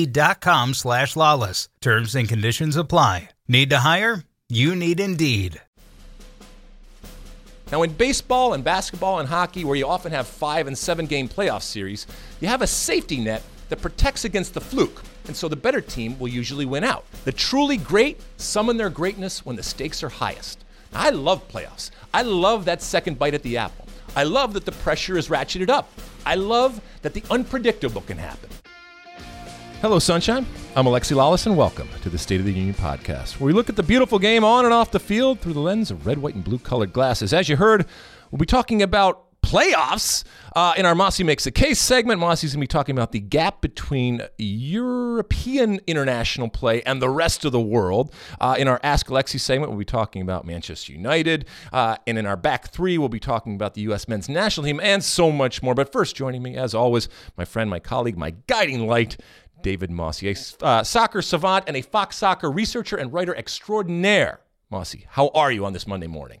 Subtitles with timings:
[0.00, 1.68] Indeed.com slash lalas.
[1.80, 3.28] Terms and conditions apply.
[3.48, 4.24] Need to hire?
[4.48, 5.60] You need Indeed.
[7.70, 11.28] Now, in baseball and basketball and hockey, where you often have five and seven game
[11.28, 12.06] playoff series,
[12.40, 16.18] you have a safety net that protects against the fluke, and so the better team
[16.18, 17.04] will usually win out.
[17.24, 20.64] The truly great summon their greatness when the stakes are highest.
[20.92, 21.90] Now, I love playoffs.
[22.14, 23.86] I love that second bite at the apple.
[24.16, 25.92] I love that the pressure is ratcheted up.
[26.24, 28.48] I love that the unpredictable can happen.
[29.80, 30.44] Hello, Sunshine.
[30.76, 33.70] I'm Alexi Lalas, and welcome to the State of the Union podcast, where we look
[33.70, 36.34] at the beautiful game on and off the field through the lens of red, white,
[36.34, 37.32] and blue colored glasses.
[37.32, 37.86] As you heard,
[38.30, 40.22] we'll be talking about playoffs
[40.54, 42.20] uh, in our Mosse Makes a Case segment.
[42.20, 47.46] Mosse's going to be talking about the gap between European international play and the rest
[47.46, 48.12] of the world.
[48.38, 51.46] Uh, in our Ask Alexi segment, we'll be talking about Manchester United.
[51.72, 54.08] Uh, and in our back three, we'll be talking about the U.S.
[54.08, 55.74] men's national team and so much more.
[55.74, 59.16] But first, joining me, as always, my friend, my colleague, my guiding light,
[59.62, 64.40] David Mosse, a uh, soccer savant and a Fox soccer researcher and writer extraordinaire.
[64.70, 66.40] Mosse, how are you on this Monday morning?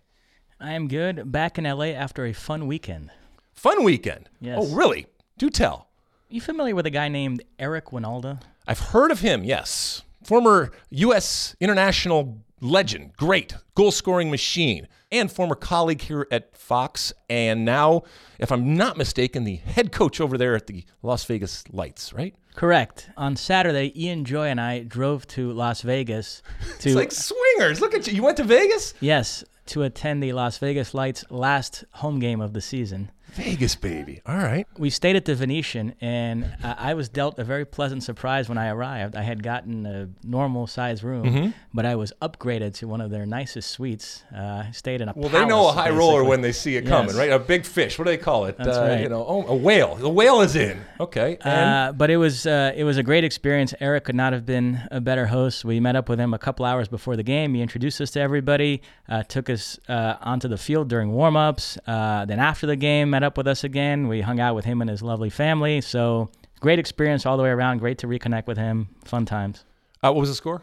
[0.60, 1.32] I am good.
[1.32, 3.10] Back in LA after a fun weekend.
[3.52, 4.28] Fun weekend?
[4.40, 4.58] Yes.
[4.60, 5.06] Oh, really?
[5.38, 5.88] Do tell.
[6.28, 8.40] You familiar with a guy named Eric Wynalda?
[8.66, 10.02] I've heard of him, yes.
[10.22, 11.56] Former U.S.
[11.60, 18.02] international legend, great goal scoring machine, and former colleague here at Fox, and now,
[18.38, 22.34] if I'm not mistaken, the head coach over there at the Las Vegas Lights, right?
[22.54, 23.10] Correct.
[23.16, 26.42] On Saturday, Ian Joy and I drove to Las Vegas
[26.80, 27.80] to It's like swingers.
[27.80, 28.14] Look at you.
[28.14, 28.94] You went to Vegas?
[29.00, 33.10] yes to attend the Las Vegas Lights last home game of the season.
[33.30, 34.20] Vegas, baby.
[34.26, 34.66] All right.
[34.78, 38.58] We stayed at the Venetian, and uh, I was dealt a very pleasant surprise when
[38.58, 39.16] I arrived.
[39.16, 41.50] I had gotten a normal size room, Mm-hmm.
[41.74, 44.24] but I was upgraded to one of their nicest suites.
[44.34, 46.86] Uh, stayed in a Well, they know a palace, high roller when they see it
[46.86, 47.30] coming, right?
[47.30, 47.98] A big fish.
[47.98, 48.56] What do they call it?
[48.56, 49.00] That's uh, right.
[49.02, 49.94] You know, oh, a whale.
[49.96, 50.80] The whale is in.
[50.98, 51.38] Okay.
[51.40, 53.74] Uh, but it was uh, it was a great experience.
[53.80, 55.64] Eric could not have been a better host.
[55.64, 57.54] We met up with him a couple hours before the game.
[57.54, 61.78] He introduced us to everybody, uh, took us uh, onto the field during warmups.
[61.86, 64.08] Uh, then after the game, met up with us again.
[64.08, 65.80] We hung out with him and his lovely family.
[65.82, 67.78] So great experience all the way around.
[67.78, 68.88] Great to reconnect with him.
[69.04, 69.64] Fun times.
[70.02, 70.62] uh, what was the score?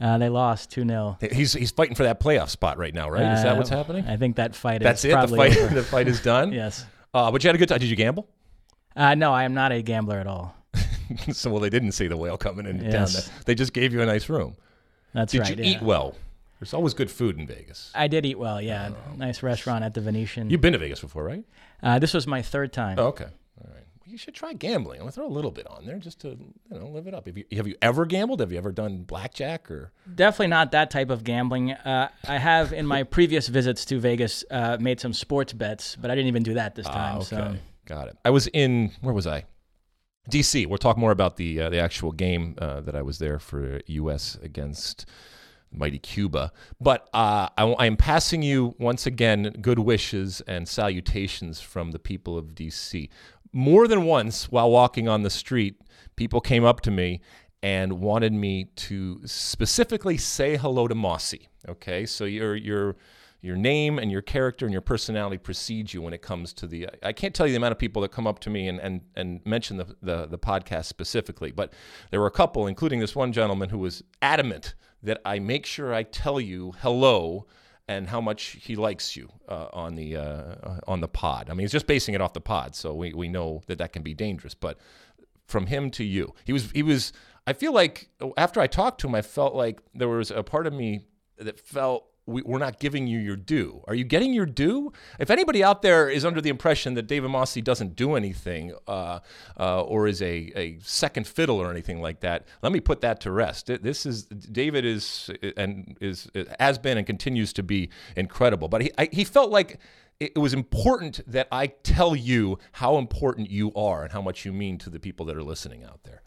[0.00, 3.32] Uh, they lost two 0 He's he's fighting for that playoff spot right now, right?
[3.32, 4.04] Is that what's happening?
[4.06, 5.28] I think that fight That's is it.
[5.28, 5.54] The fight.
[5.74, 6.52] the fight is done.
[6.52, 6.86] yes.
[7.12, 7.80] Uh, but you had a good time.
[7.80, 8.28] Did you gamble?
[8.94, 10.54] Uh, no, I am not a gambler at all.
[11.32, 13.26] so well, they didn't see the whale coming in down Yes.
[13.26, 13.34] there.
[13.46, 14.54] They just gave you a nice room.
[15.14, 15.58] That's Did right.
[15.58, 15.70] you yeah.
[15.78, 16.14] eat well?
[16.58, 17.92] There's always good food in Vegas.
[17.94, 18.60] I did eat well.
[18.60, 20.50] Yeah, nice restaurant at the Venetian.
[20.50, 21.44] You've been to Vegas before, right?
[21.82, 22.98] Uh, this was my third time.
[22.98, 23.26] Oh, okay.
[23.60, 23.84] All right.
[24.00, 24.98] Well, you should try gambling.
[24.98, 27.26] I'm gonna throw a little bit on there just to you know live it up.
[27.26, 28.40] Have you have you ever gambled?
[28.40, 29.92] Have you ever done blackjack or?
[30.12, 31.72] Definitely not that type of gambling.
[31.72, 36.10] Uh, I have in my previous visits to Vegas uh, made some sports bets, but
[36.10, 37.16] I didn't even do that this time.
[37.16, 37.24] Ah, okay.
[37.24, 37.56] So
[37.86, 38.18] Got it.
[38.24, 39.44] I was in where was I?
[40.30, 40.66] DC.
[40.66, 43.80] We'll talk more about the uh, the actual game uh, that I was there for
[43.86, 44.36] U.S.
[44.42, 45.06] against
[45.72, 46.52] mighty Cuba.
[46.80, 52.36] But uh, I, am passing you once again good wishes and salutations from the people
[52.38, 53.08] of DC.
[53.52, 55.80] More than once, while walking on the street,
[56.16, 57.20] people came up to me
[57.62, 61.34] and wanted me to specifically say hello to Mosse.
[61.68, 62.96] Okay, so your your
[63.40, 66.88] your name and your character and your personality precede you when it comes to the.
[67.02, 69.00] I can't tell you the amount of people that come up to me and and,
[69.16, 71.72] and mention the, the the podcast specifically, but
[72.10, 75.94] there were a couple, including this one gentleman who was adamant that I make sure
[75.94, 77.46] I tell you hello
[77.88, 81.48] and how much he likes you uh, on the uh, on the pod.
[81.48, 83.92] I mean, he's just basing it off the pod, so we, we know that that
[83.92, 84.54] can be dangerous.
[84.54, 84.78] But
[85.46, 87.12] from him to you, he was he was.
[87.46, 90.66] I feel like after I talked to him, I felt like there was a part
[90.66, 91.06] of me
[91.38, 93.82] that felt we, are not giving you your due.
[93.88, 94.92] Are you getting your due?
[95.18, 99.20] If anybody out there is under the impression that David Mosse doesn't do anything uh,
[99.58, 103.20] uh, or is a, a second fiddle or anything like that, let me put that
[103.22, 103.66] to rest.
[103.66, 106.30] This is David is and is
[106.60, 108.68] has been and continues to be incredible.
[108.68, 109.78] But he I, he felt like
[110.20, 114.52] it was important that I tell you how important you are and how much you
[114.52, 116.22] mean to the people that are listening out there.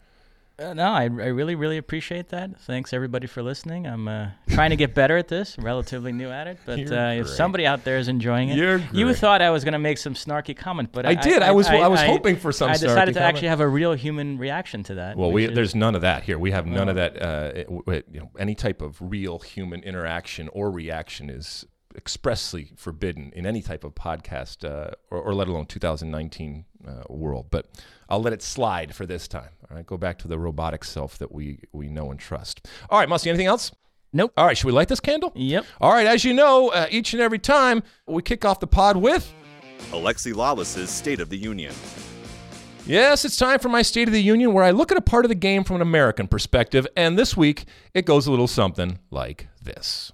[0.58, 2.60] Uh, no, I, I really, really appreciate that.
[2.60, 3.86] Thanks everybody for listening.
[3.86, 5.56] I'm uh, trying to get better at this.
[5.58, 9.42] relatively new at it, but uh, if somebody out there is enjoying it, you thought
[9.42, 11.42] I was going to make some snarky comment, but I, I did.
[11.42, 12.70] I, was I, was hoping for some.
[12.70, 13.36] I decided to comment.
[13.36, 15.16] actually have a real human reaction to that.
[15.16, 16.38] Well, we, is, there's none of that here.
[16.38, 17.20] We have none of that.
[17.20, 17.52] Uh,
[17.88, 21.64] you know, any type of real human interaction or reaction is
[21.96, 27.46] expressly forbidden in any type of podcast uh, or, or, let alone 2019 uh, world.
[27.50, 27.66] But
[28.08, 29.50] I'll let it slide for this time.
[29.72, 32.68] All right, go back to the robotic self that we we know and trust.
[32.90, 33.72] All right, Mosse, anything else?
[34.12, 34.30] Nope.
[34.36, 35.32] All right, should we light this candle?
[35.34, 35.64] Yep.
[35.80, 38.98] All right, as you know, uh, each and every time we kick off the pod
[38.98, 39.32] with
[39.90, 41.74] Alexi Lalas's State of the Union.
[42.84, 45.24] Yes, it's time for my State of the Union where I look at a part
[45.24, 47.64] of the game from an American perspective, and this week
[47.94, 50.12] it goes a little something like this.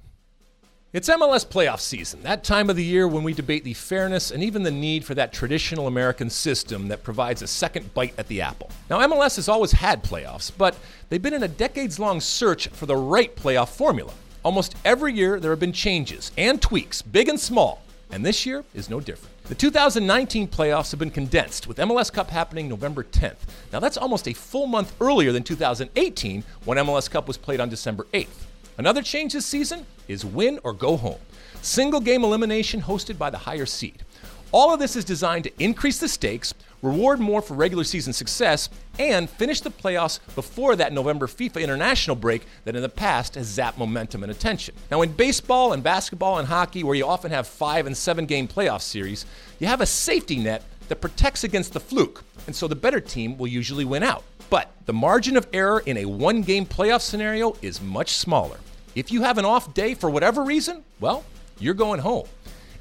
[0.91, 4.43] It's MLS playoff season, that time of the year when we debate the fairness and
[4.43, 8.41] even the need for that traditional American system that provides a second bite at the
[8.41, 8.71] apple.
[8.89, 10.79] Now, MLS has always had playoffs, but
[11.11, 14.15] they've been in a decades long search for the right playoff formula.
[14.43, 18.65] Almost every year, there have been changes and tweaks, big and small, and this year
[18.73, 19.35] is no different.
[19.45, 23.37] The 2019 playoffs have been condensed, with MLS Cup happening November 10th.
[23.75, 27.69] Now, that's almost a full month earlier than 2018 when MLS Cup was played on
[27.69, 28.47] December 8th.
[28.79, 31.19] Another change this season is win or go home.
[31.63, 34.05] Single game elimination hosted by the higher seed.
[34.53, 38.71] All of this is designed to increase the stakes, reward more for regular season success,
[38.97, 43.49] and finish the playoffs before that November FIFA international break that in the past has
[43.49, 44.77] zapped momentum and attention.
[44.93, 48.47] Now, in baseball and basketball and hockey, where you often have five and seven game
[48.47, 49.27] playoff series,
[49.59, 53.37] you have a safety net that protects against the fluke, and so the better team
[53.39, 54.23] will usually win out.
[54.51, 58.59] But the margin of error in a one game playoff scenario is much smaller.
[58.99, 61.25] If you have an off day for whatever reason, well,
[61.61, 62.27] you're going home.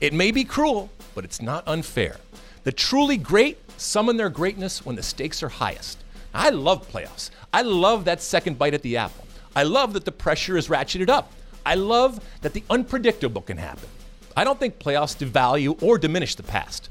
[0.02, 2.18] It may be cruel, but it's not unfair.
[2.64, 6.00] The truly great summon their greatness when the stakes are highest.
[6.34, 7.30] I love playoffs.
[7.54, 9.28] I love that second bite at the apple.
[9.56, 11.32] I love that the pressure is ratcheted up.
[11.64, 13.88] I love that the unpredictable can happen.
[14.36, 16.90] I don't think playoffs devalue or diminish the past.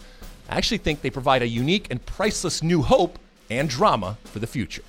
[0.49, 3.19] I actually think they provide a unique and priceless new hope
[3.51, 4.85] and drama for the future.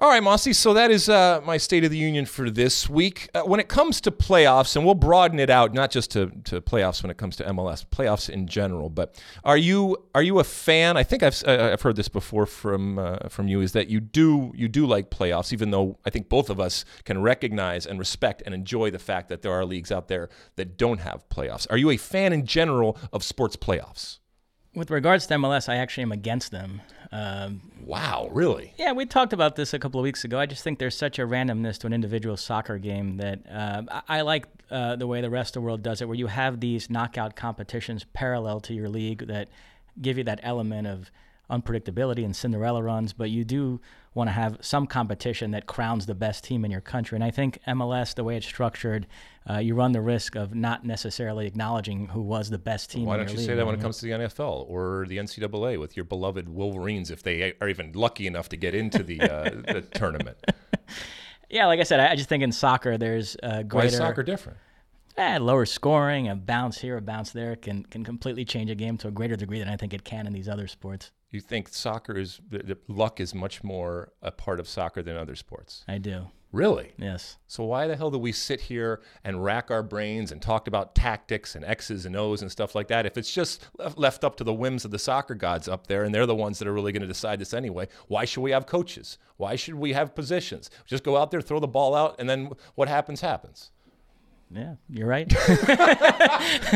[0.00, 0.58] All right, Mosse.
[0.58, 3.28] So that is uh, my State of the Union for this week.
[3.32, 6.60] Uh, when it comes to playoffs, and we'll broaden it out, not just to, to
[6.60, 8.90] playoffs when it comes to MLS, playoffs in general.
[8.90, 10.96] But are you are you a fan?
[10.96, 13.60] I think I've uh, I've heard this before from uh, from you.
[13.60, 16.84] Is that you do you do like playoffs, even though I think both of us
[17.04, 20.76] can recognize and respect and enjoy the fact that there are leagues out there that
[20.76, 21.68] don't have playoffs.
[21.70, 24.18] Are you a fan in general of sports playoffs?
[24.74, 26.82] With regards to MLS, I actually am against them.
[27.12, 28.72] Um, wow, really?
[28.76, 30.38] Yeah, we talked about this a couple of weeks ago.
[30.38, 34.18] I just think there's such a randomness to an individual soccer game that uh, I,
[34.18, 36.60] I, like uh, the way the rest of the world does it, where you have
[36.60, 39.48] these knockout competitions parallel to your league that
[40.00, 41.10] give you that element of
[41.50, 43.80] unpredictability and Cinderella runs, but you do
[44.14, 47.16] want to have some competition that crowns the best team in your country.
[47.16, 49.06] And I think MLS, the way it's structured,
[49.48, 53.06] uh, you run the risk of not necessarily acknowledging who was the best team.
[53.06, 55.78] Why don't you league, say that when it comes to the NFL or the NCAA
[55.78, 59.50] with your beloved Wolverines, if they are even lucky enough to get into the, uh,
[59.72, 60.38] the tournament?
[61.50, 63.86] Yeah, like I said, I just think in soccer there's a greater.
[63.86, 64.58] Why is soccer different?
[65.16, 68.96] Eh, lower scoring, a bounce here, a bounce there can can completely change a game
[68.98, 71.68] to a greater degree than I think it can in these other sports you think
[71.68, 75.84] soccer is the, the luck is much more a part of soccer than other sports?
[75.88, 76.26] I do.
[76.54, 76.92] Really?
[76.96, 77.36] Yes.
[77.48, 80.94] So why the hell do we sit here and rack our brains and talk about
[80.94, 83.06] tactics and X's and O's and stuff like that?
[83.06, 86.14] If it's just left up to the whims of the soccer gods up there and
[86.14, 88.66] they're the ones that are really going to decide this anyway, why should we have
[88.66, 89.18] coaches?
[89.36, 90.70] Why should we have positions?
[90.86, 93.72] Just go out there, throw the ball out, and then what happens happens.
[94.48, 95.28] Yeah, you're right.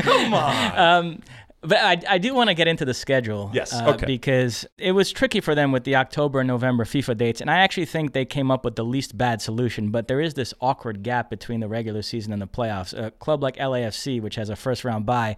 [0.02, 0.78] Come on.
[0.78, 1.22] Um,
[1.60, 3.50] but I, I do want to get into the schedule.
[3.52, 3.72] Yes.
[3.72, 4.06] Uh, okay.
[4.06, 7.40] Because it was tricky for them with the October and November FIFA dates.
[7.40, 9.90] And I actually think they came up with the least bad solution.
[9.90, 12.96] But there is this awkward gap between the regular season and the playoffs.
[12.96, 15.36] A club like LAFC, which has a first round bye,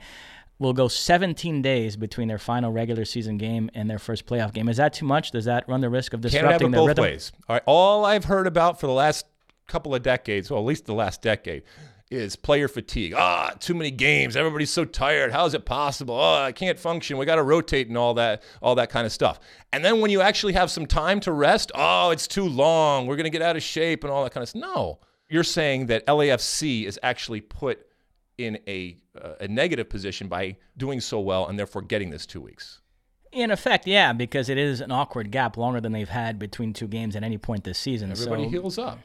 [0.58, 4.68] will go 17 days between their final regular season game and their first playoff game.
[4.68, 5.30] Is that too much?
[5.30, 7.02] Does that run the risk of disrupting Can't have it both rhythm?
[7.02, 7.32] ways.
[7.48, 9.24] All, right, all I've heard about for the last
[9.66, 11.62] couple of decades, well, at least the last decade,
[12.10, 13.14] is player fatigue.
[13.16, 14.36] Ah, too many games.
[14.36, 15.32] Everybody's so tired.
[15.32, 16.14] How is it possible?
[16.14, 17.18] Oh, I can't function.
[17.18, 19.38] We got to rotate and all that, all that kind of stuff.
[19.72, 23.06] And then when you actually have some time to rest, oh, it's too long.
[23.06, 24.60] We're going to get out of shape and all that kind of stuff.
[24.60, 24.98] No,
[25.28, 27.86] you're saying that LAFC is actually put
[28.38, 32.40] in a, uh, a negative position by doing so well and therefore getting this two
[32.40, 32.80] weeks.
[33.30, 36.88] In effect, yeah, because it is an awkward gap longer than they've had between two
[36.88, 38.10] games at any point this season.
[38.10, 38.98] Everybody so, heals up.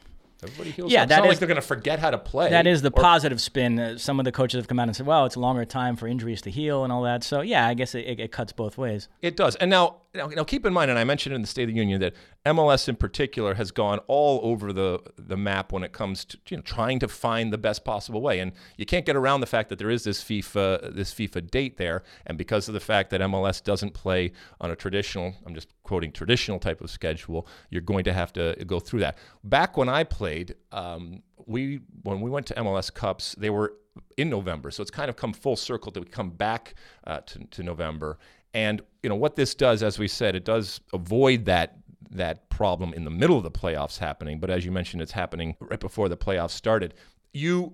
[0.45, 1.09] Everybody heals Yeah, up.
[1.09, 2.49] that it's not is- like they're going to forget how to play.
[2.49, 3.79] That is the or- positive spin.
[3.79, 5.95] Uh, some of the coaches have come out and said, "Well, it's a longer time
[5.95, 8.51] for injuries to heal and all that." So, yeah, I guess it, it, it cuts
[8.53, 9.09] both ways.
[9.21, 9.55] It does.
[9.57, 11.79] And now, now, now, keep in mind, and I mentioned in the State of the
[11.79, 12.13] Union that
[12.45, 16.57] MLS in particular has gone all over the the map when it comes to you
[16.57, 18.39] know trying to find the best possible way.
[18.39, 21.77] And you can't get around the fact that there is this FIFA this FIFA date
[21.77, 25.73] there, and because of the fact that MLS doesn't play on a traditional, I'm just
[25.83, 29.17] quoting traditional type of schedule, you're going to have to go through that.
[29.43, 33.73] Back when I played, um, we when we went to MLS Cups, they were
[34.17, 36.75] in November, so it's kind of come full circle that we come back
[37.07, 38.19] uh, to, to November.
[38.53, 41.77] And you know what this does, as we said, it does avoid that
[42.12, 44.39] that problem in the middle of the playoffs happening.
[44.39, 46.93] But as you mentioned, it's happening right before the playoffs started.
[47.33, 47.74] You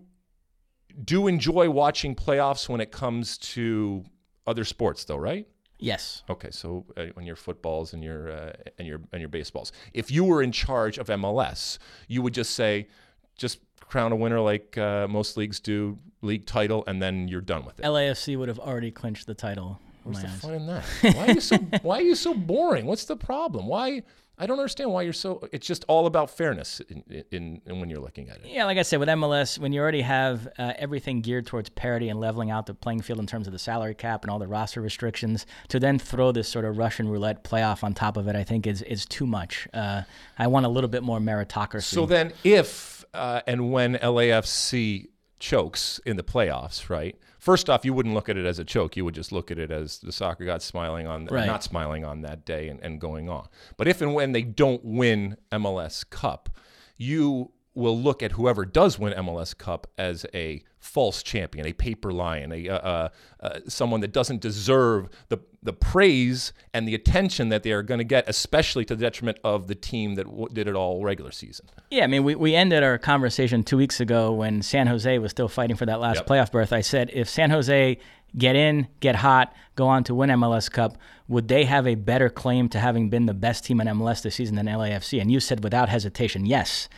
[1.04, 4.04] do enjoy watching playoffs when it comes to
[4.48, 5.48] other sports, though, right?
[5.80, 6.24] Yes.
[6.30, 10.12] Okay, so uh, on your footballs and your uh, and your and your baseballs, if
[10.12, 12.88] you were in charge of MLS, you would just say,
[13.36, 17.66] just crown a winner like uh, most leagues do, league title, and then you're done
[17.66, 17.86] with it.
[17.86, 19.80] LAFC would have already clinched the title.
[20.04, 20.40] What's the eyes.
[20.40, 20.84] fun in that?
[21.16, 22.86] Why are you so Why are you so boring?
[22.86, 23.66] What's the problem?
[23.68, 24.04] Why
[24.38, 25.48] I don't understand why you're so.
[25.52, 28.48] It's just all about fairness in, in, in when you're looking at it.
[28.48, 32.10] Yeah, like I said, with MLS, when you already have uh, everything geared towards parity
[32.10, 34.48] and leveling out the playing field in terms of the salary cap and all the
[34.48, 38.36] roster restrictions, to then throw this sort of Russian roulette playoff on top of it,
[38.36, 39.68] I think is is too much.
[39.74, 40.04] Uh,
[40.40, 41.84] I want a little bit more meritocracy.
[41.84, 45.08] So then, if uh, and when LAFC
[45.40, 47.16] chokes in the playoffs, right?
[47.42, 48.96] First off, you wouldn't look at it as a choke.
[48.96, 51.48] You would just look at it as the soccer god smiling on, Right.
[51.48, 53.48] not smiling on that day and, and going on.
[53.78, 56.50] But if and when they don't win MLS Cup,
[56.98, 62.12] you will look at whoever does win MLS Cup as a false champion, a paper
[62.12, 67.50] lion, a uh, uh, uh, someone that doesn't deserve the the praise and the attention
[67.50, 70.48] that they are going to get, especially to the detriment of the team that w-
[70.52, 71.68] did it all regular season.
[71.92, 75.30] Yeah, I mean, we, we ended our conversation two weeks ago when San Jose was
[75.32, 76.28] still fighting for that last Yep.
[76.28, 76.74] playoff berth.
[76.74, 77.98] I said, if San Jose
[78.36, 82.30] get in, get hot, go on to win MLS Cup, would they have a better
[82.30, 85.22] claim to having been the best team in MLS this season than LAFC?
[85.22, 86.90] And you said without hesitation, yes.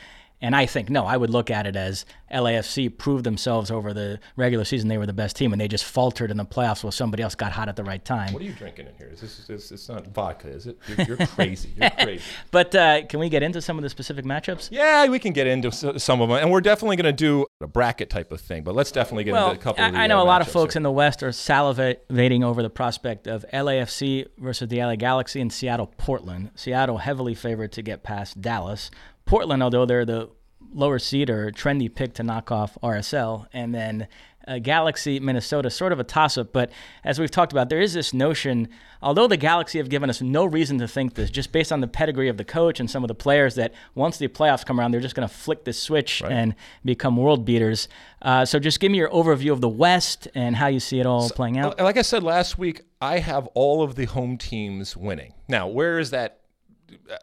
[0.44, 1.06] And I think no.
[1.06, 5.06] I would look at it as LAFC proved themselves over the regular season they were
[5.06, 7.70] the best team, and they just faltered in the playoffs while somebody else got hot
[7.70, 8.34] at the right time.
[8.34, 9.08] What are you drinking in here?
[9.08, 10.78] Is this, is it's not vodka, is it?
[10.90, 11.72] You're, you're crazy.
[11.78, 12.24] You're crazy.
[12.52, 14.68] But uh, can we get into some of the specific matchups?
[14.70, 17.68] Yeah, we can get into some of them, and we're definitely going to do a
[17.68, 18.64] bracket type of thing.
[18.64, 19.82] But let's definitely get Well, into a couple.
[19.82, 20.80] I, of the, I know uh, a lot of folks here.
[20.80, 25.54] in the West are salivating over the prospect of LAFC versus the LA Galaxy and
[25.54, 26.52] Seattle Portland.
[26.56, 28.92] Seattle heavily favored to get past Dallas.
[29.26, 30.30] Portland, although they're the
[30.74, 34.08] lower seed or trendy pick to knock off RSL, and then
[34.48, 36.52] uh, Galaxy, Minnesota, sort of a toss up.
[36.52, 36.72] But
[37.04, 38.68] as we've talked about, there is this notion,
[39.02, 41.88] although the Galaxy have given us no reason to think this, just based on the
[41.88, 44.92] pedigree of the coach and some of the players, that once the playoffs come around,
[44.92, 47.88] they're just going to flick this switch and become world beaters.
[48.22, 51.06] Uh, so just give me your overview of the West and how you see it
[51.06, 51.80] all playing out.
[51.80, 55.34] Like I said last week, I have all of the home teams winning.
[55.48, 56.40] Now, where is that?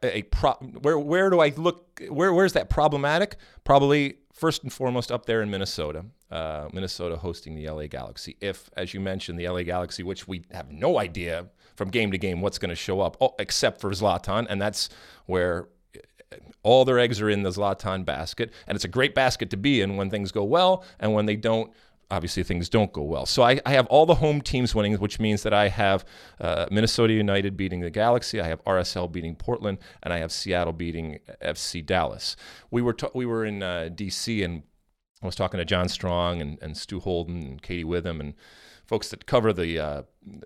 [0.02, 2.00] A pro, where where do I look?
[2.08, 3.36] Where where's that problematic?
[3.64, 6.04] Probably first and foremost up there in Minnesota.
[6.30, 8.36] Uh, Minnesota hosting the LA Galaxy.
[8.40, 12.18] If, as you mentioned, the LA Galaxy, which we have no idea from game to
[12.18, 14.88] game what's going to show up, oh, except for Zlatan, and that's
[15.26, 15.68] where
[16.62, 19.80] all their eggs are in the Zlatan basket, and it's a great basket to be
[19.80, 21.72] in when things go well, and when they don't,
[22.10, 23.26] obviously things don't go well.
[23.26, 26.04] So I, I have all the home teams winning, which means that I have
[26.40, 30.72] uh, Minnesota United beating the Galaxy, I have RSL beating Portland, and I have Seattle
[30.72, 32.36] beating FC Dallas.
[32.70, 34.62] We were ta- we were in uh, DC and
[35.22, 38.34] I was talking to John Strong and, and Stu Holden and Katie Witham and
[38.86, 40.02] folks that cover the uh,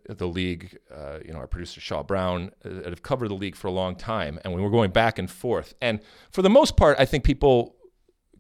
[0.09, 0.79] the league.
[0.95, 3.73] Uh, you know, our producer Shaw Brown uh, that have covered the league for a
[3.73, 5.75] long time, and we were going back and forth.
[5.81, 7.77] And for the most part, I think people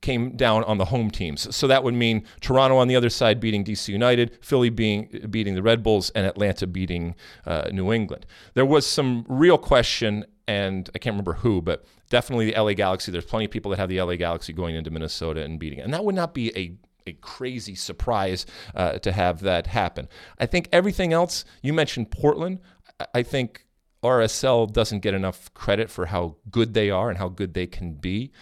[0.04, 1.40] came down on the home teams.
[1.56, 5.54] So that would mean Toronto on the other side beating DC United, Philly being beating
[5.54, 7.14] the Red Bulls, and Atlanta beating
[7.46, 8.26] uh, New England.
[8.54, 13.10] There was some real question, and I can't remember who, but definitely the LA Galaxy.
[13.10, 15.82] There's plenty of people that have the LA Galaxy going into Minnesota and beating it,
[15.82, 20.08] and that would not be a a crazy surprise uh, to have that happen.
[20.38, 22.60] I think everything else you mentioned Portland.
[23.00, 23.66] I- I think
[24.02, 27.94] RSL doesn't get enough credit for how good they are and how good they can
[27.94, 28.32] be.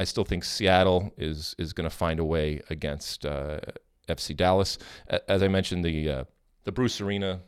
[0.00, 3.60] I still think Seattle is is going to find a way against uh,
[4.08, 4.78] FC Dallas.
[5.28, 6.24] As I mentioned, the uh,
[6.64, 7.40] the Bruce Arena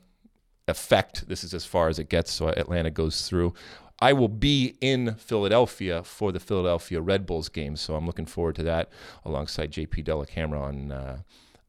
[0.69, 1.29] effect.
[1.29, 3.55] This is as far as it gets, so Atlanta goes through.
[4.01, 8.57] I will be in Philadelphia for the Philadelphia Red Bulls game, so I'm looking forward
[8.57, 8.91] to that
[9.25, 11.19] alongside JP Dellacamera on uh,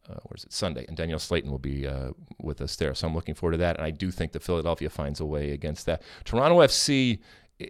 [0.09, 2.09] uh, where's it Sunday, and Danielle Slaton will be uh,
[2.41, 2.93] with us there.
[2.93, 5.51] So I'm looking forward to that, and I do think that Philadelphia finds a way
[5.51, 6.01] against that.
[6.25, 7.19] Toronto FC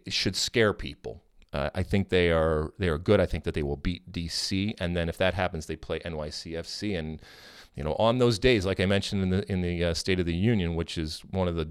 [0.08, 1.22] should scare people.
[1.54, 3.20] Uh, I think they are they are good.
[3.20, 6.98] I think that they will beat DC, and then if that happens, they play NYCFC,
[6.98, 7.22] and
[7.76, 10.26] you know on those days, like I mentioned in the in the uh, State of
[10.26, 11.70] the Union, which is one of the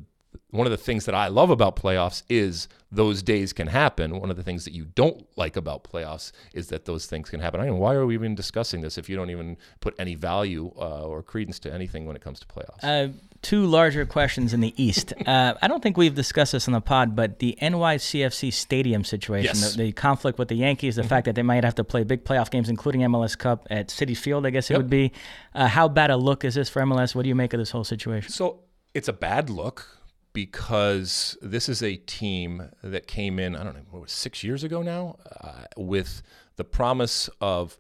[0.52, 4.20] one of the things that I love about playoffs is those days can happen.
[4.20, 7.40] One of the things that you don't like about playoffs is that those things can
[7.40, 7.58] happen.
[7.58, 10.70] I mean, why are we even discussing this if you don't even put any value
[10.76, 12.82] uh, or credence to anything when it comes to playoffs?
[12.82, 15.14] Uh, two larger questions in the East.
[15.26, 19.56] uh, I don't think we've discussed this on the pod, but the NYCFC stadium situation,
[19.56, 19.74] yes.
[19.74, 21.08] the, the, conflict with the Yankees, the mm-hmm.
[21.08, 24.14] fact that they might have to play big playoff games, including MLS Cup at Citi
[24.14, 24.80] Field, I guess it yep.
[24.80, 25.12] would be.
[25.54, 27.14] Uh, how bad a look is this for MLS?
[27.14, 28.30] What do you make of this whole situation?
[28.30, 28.60] So
[28.92, 30.01] it's a bad look
[30.32, 34.82] because this is a team that came in, I don't know, what, six years ago
[34.82, 36.22] now, uh, with
[36.56, 37.76] the promise of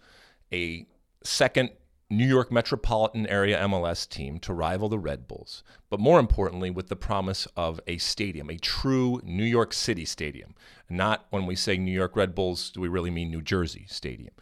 [0.52, 0.86] a
[1.22, 1.70] second
[2.10, 6.88] New York metropolitan area MLS team to rival the Red Bulls, but more importantly, with
[6.88, 10.54] the promise of a stadium, a true New York City stadium.
[10.90, 14.34] Not when we say New York Red Bulls, do we really mean New Jersey Stadium?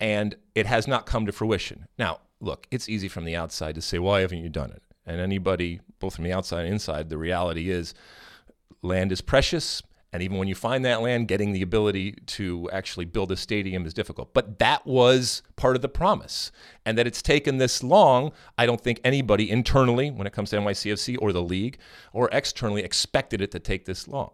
[0.00, 1.86] And it has not come to fruition.
[1.98, 4.82] Now, look, it's easy from the outside to say, why haven't you done it?
[5.06, 7.94] And anybody, both from the outside and inside, the reality is
[8.82, 9.82] land is precious.
[10.12, 13.84] And even when you find that land, getting the ability to actually build a stadium
[13.84, 14.32] is difficult.
[14.32, 16.52] But that was part of the promise.
[16.86, 20.56] And that it's taken this long, I don't think anybody internally, when it comes to
[20.56, 21.78] NYCFC or the league,
[22.12, 24.30] or externally expected it to take this long.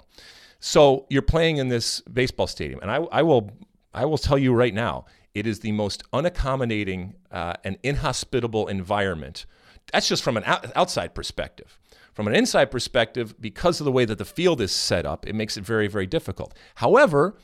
[0.58, 2.80] So you're playing in this baseball stadium.
[2.82, 3.50] And I, I will,
[3.94, 9.46] I will tell you right now, it is the most unaccommodating uh, and inhospitable environment
[9.92, 10.44] that's just from an
[10.74, 11.78] outside perspective.
[12.12, 15.34] From an inside perspective, because of the way that the field is set up, it
[15.34, 16.54] makes it very, very difficult.
[16.76, 17.36] However,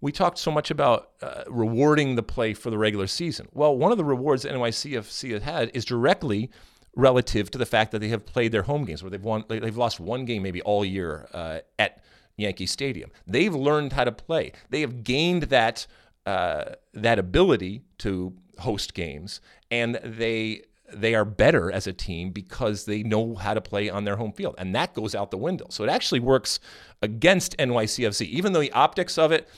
[0.00, 3.48] we talked so much about uh, rewarding the play for the regular season.
[3.52, 6.50] Well, one of the rewards that NYCFC has had is directly
[6.96, 9.76] relative to the fact that they have played their home games, where they've won, they've
[9.76, 12.02] lost one game maybe all year uh, at
[12.36, 13.10] Yankee Stadium.
[13.26, 14.52] They've learned how to play.
[14.70, 15.86] They have gained that
[16.26, 19.40] uh, that ability to host games,
[19.70, 24.04] and they they are better as a team because they know how to play on
[24.04, 24.54] their home field.
[24.58, 25.66] And that goes out the window.
[25.70, 26.60] So it actually works
[27.02, 28.26] against NYCFC.
[28.26, 29.48] Even though the optics of it,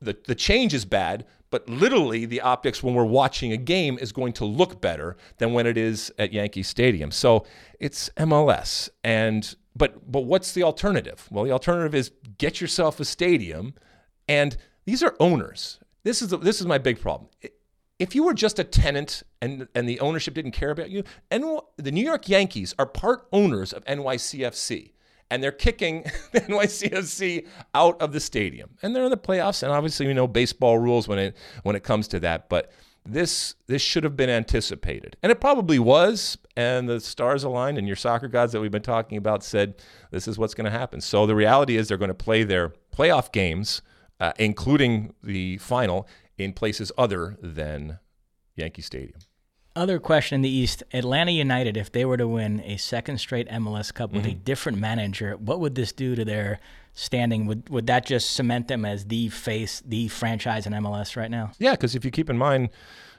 [0.00, 4.12] the, the change is bad, but literally the optics when we're watching a game is
[4.12, 7.10] going to look better than when it is at Yankee Stadium.
[7.10, 7.46] So
[7.78, 8.88] it's MLS.
[9.04, 11.28] And but but what's the alternative?
[11.30, 13.74] Well, the alternative is get yourself a stadium
[14.28, 15.78] and these are owners.
[16.02, 17.30] This is the, this is my big problem.
[17.40, 17.54] It,
[18.04, 21.42] if you were just a tenant and and the ownership didn't care about you, and
[21.78, 24.92] the New York Yankees are part owners of NYCFC,
[25.30, 26.02] and they're kicking
[26.34, 30.78] NYCFC out of the stadium, and they're in the playoffs, and obviously we know baseball
[30.78, 32.70] rules when it when it comes to that, but
[33.06, 36.36] this this should have been anticipated, and it probably was.
[36.56, 40.28] And the stars aligned, and your soccer gods that we've been talking about said this
[40.28, 41.00] is what's going to happen.
[41.00, 43.82] So the reality is they're going to play their playoff games,
[44.20, 46.06] uh, including the final,
[46.38, 47.98] in places other than
[48.56, 49.20] Yankee Stadium.
[49.76, 53.48] Other question in the East Atlanta United, if they were to win a second straight
[53.48, 54.30] MLS Cup with mm-hmm.
[54.30, 56.60] a different manager, what would this do to their
[56.92, 57.46] standing?
[57.46, 61.50] Would, would that just cement them as the face, the franchise in MLS right now?
[61.58, 62.68] Yeah, because if you keep in mind,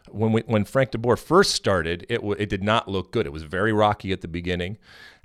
[0.09, 3.25] when we, when Frank DeBoer first started, it w- it did not look good.
[3.25, 4.77] It was very rocky at the beginning,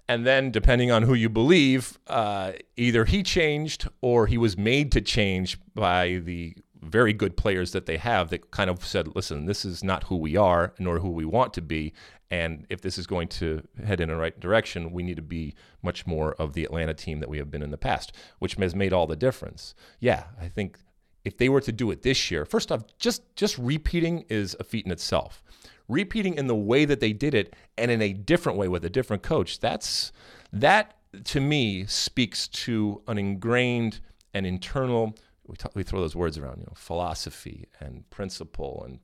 [0.09, 4.91] and then depending on who you believe, uh, either he changed or he was made
[4.93, 9.47] to change by the very good players that they have that kind of said, listen,
[9.47, 11.93] this is not who we are nor who we want to be.
[12.31, 15.55] And if this is going to head in the right direction, we need to be
[15.83, 18.75] much more of the Atlanta team that we have been in the past, which has
[18.75, 19.75] made all the difference.
[19.99, 20.79] Yeah, I think
[21.25, 24.65] if they were to do it this year, first off, just just repeating is a
[24.65, 25.43] feat in itself.
[25.89, 28.91] Repeating in the way that they did it and in a different way with a
[28.91, 30.13] different coach, that's
[30.53, 34.01] that to me speaks to an ingrained
[34.33, 35.17] and internal
[35.51, 39.01] we, talk, we throw those words around, you know, philosophy and principle, and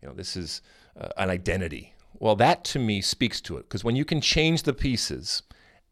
[0.00, 0.62] you know, this is
[0.98, 1.94] uh, an identity.
[2.18, 5.42] Well, that to me speaks to it because when you can change the pieces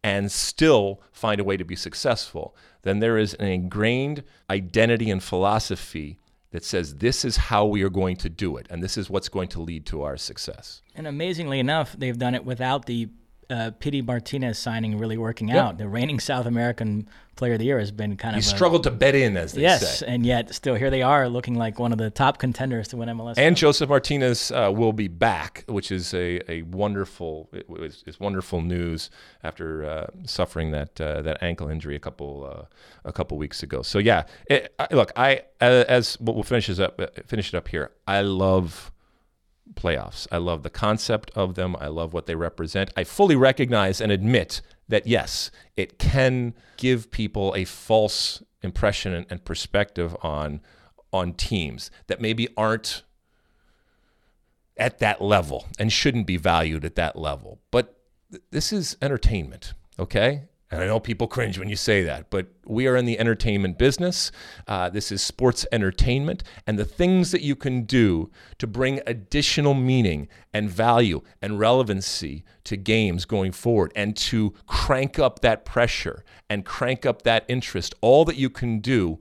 [0.02, 5.22] and still find a way to be successful, then there is an ingrained identity and
[5.22, 6.20] philosophy
[6.52, 9.28] that says this is how we are going to do it and this is what's
[9.28, 10.82] going to lead to our success.
[10.94, 13.08] And amazingly enough, they've done it without the
[13.50, 15.66] uh, Pity Martinez signing really working Yeah.
[15.68, 15.78] out.
[15.78, 18.82] The reigning South American Player of the Year has been kind He of he struggled
[18.84, 20.06] to bet in, as they Yes, say.
[20.06, 23.08] and yet still here they are, looking like one of the top contenders to win
[23.10, 23.34] MLS.
[23.36, 28.18] And Josef Martinez uh, will be back, which is a, a wonderful it was is
[28.18, 29.10] wonderful news
[29.44, 32.64] after uh, suffering that uh, that ankle injury a couple uh,
[33.04, 33.82] a couple weeks ago.
[33.82, 37.68] So yeah, it, I, look, I as we'll finish this up uh, finish it up
[37.68, 37.90] here.
[38.08, 38.90] I love
[39.74, 40.26] playoffs.
[40.32, 41.76] I love the concept of them.
[41.78, 42.90] I love what they represent.
[42.96, 49.44] I fully recognize and admit that yes, it can give people a false impression and,
[49.44, 50.60] perspective on
[51.12, 53.02] on teams that maybe aren't
[54.76, 57.60] at that level and shouldn't be valued at that level.
[57.70, 57.96] But
[58.30, 60.44] th- this is entertainment, okay?
[60.70, 63.78] And I know people cringe when you say that, but we are in the entertainment
[63.78, 64.32] business.
[64.66, 66.42] Uh, this is sports entertainment.
[66.66, 72.44] And the things that you can do to bring additional meaning and value and relevancy
[72.64, 77.94] to games going forward and to crank up that pressure and crank up that interest,
[78.00, 79.20] all that you can do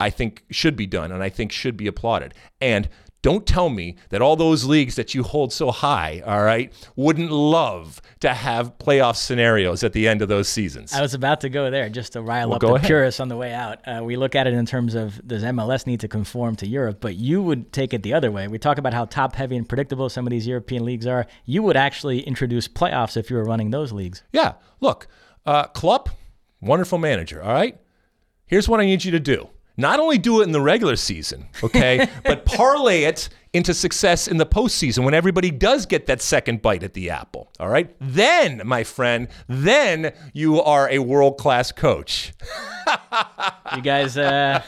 [0.00, 2.34] I think should be done and I think should be applauded.
[2.60, 2.88] And
[3.20, 7.32] don't tell me that all those leagues that you hold so high, all right, wouldn't
[7.32, 10.92] love to have playoff scenarios at the end of those seasons.
[10.92, 12.86] I was about to go there just to rile Well, up the ahead.
[12.86, 13.78] purists on the way out.
[13.88, 16.98] Uh, we look at it in terms of does MLS need to conform to Europe,
[17.00, 18.46] but you would take it the other way.
[18.46, 21.26] We talk about how top heavy and predictable some of these European leagues are.
[21.44, 24.22] You would actually introduce playoffs if you were running those leagues.
[24.32, 25.08] Yeah, look,
[25.44, 26.08] uh, Klopp,
[26.60, 27.78] wonderful manager, all right?
[28.46, 29.48] Here's what I need you to do.
[29.78, 34.36] Not only do it in the regular season, okay, but parlay it into success in
[34.36, 37.94] the postseason when everybody does get that second bite at the apple, all right?
[38.00, 42.32] Then, my friend, then you are a world class coach.
[43.76, 44.62] You guys, uh,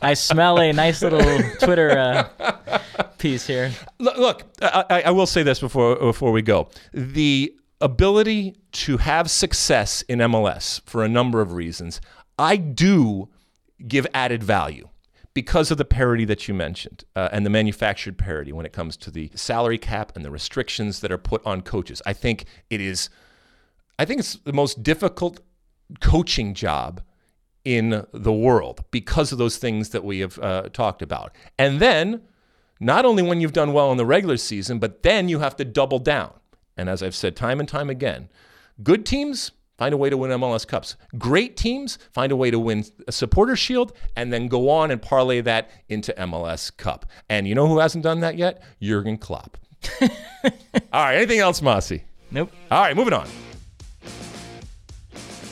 [0.00, 1.20] I smell a nice little
[1.60, 2.78] Twitter uh,
[3.18, 3.70] piece here.
[3.98, 6.70] Look, look I, I- I will say this before before we go.
[6.94, 12.00] The ability to have success in MLS for a number of reasons,
[12.38, 13.28] I do
[13.86, 14.88] give added value
[15.34, 18.96] because of the parity that you mentioned uh, and the manufactured parity when it comes
[18.96, 22.00] to the salary cap and the restrictions that are put on coaches.
[22.06, 23.10] I think it is,
[23.98, 25.40] I think it's the most difficult
[26.00, 27.02] coaching job
[27.64, 31.34] in the world because of those things that we have uh, talked about.
[31.58, 32.22] And then,
[32.80, 35.64] not only when you've done well in the regular season, but then you have to
[35.64, 36.32] double down.
[36.76, 38.28] And as I've said time and time again,
[38.82, 40.96] good teams find a way to win MLS Cups.
[41.18, 45.00] Great teams find a way to win a supporter shield and then go on and
[45.00, 47.06] parlay that into MLS Cup.
[47.28, 48.62] And you know who hasn't done that yet?
[48.80, 49.56] Jurgen Klopp.
[50.02, 50.08] All
[50.92, 52.00] right, anything else, Mosse?
[52.30, 52.50] Nope.
[52.70, 53.28] All right, moving on.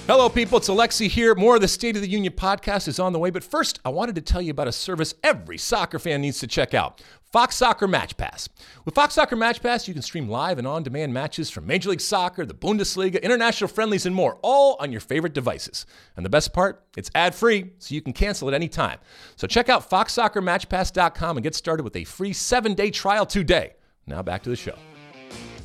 [0.06, 0.58] Hello, people.
[0.58, 1.34] It's Alexi here.
[1.34, 3.30] More of the State of the Union podcast is on the way.
[3.30, 6.46] But first, I wanted to tell you about a service every soccer fan needs to
[6.46, 8.50] check out Fox Soccer Match Pass.
[8.84, 11.88] With Fox Soccer Match Pass, you can stream live and on demand matches from Major
[11.88, 15.86] League Soccer, the Bundesliga, international friendlies, and more, all on your favorite devices.
[16.18, 18.98] And the best part, it's ad free, so you can cancel at any time.
[19.36, 23.72] So check out FoxSoccerMatchPass.com and get started with a free seven day trial today.
[24.06, 24.76] Now back to the show.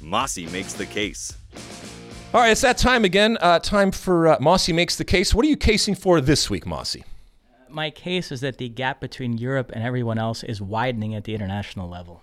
[0.02, 1.36] Mosse makes the case.
[2.32, 3.40] All right, it's that time again.
[3.42, 5.34] Uh, time for uh, Mosse Makes the Case.
[5.34, 6.98] What are you casing for this week, Mosse?
[7.68, 11.34] My case is that the gap between Europe and everyone else is widening at the
[11.34, 12.22] international level.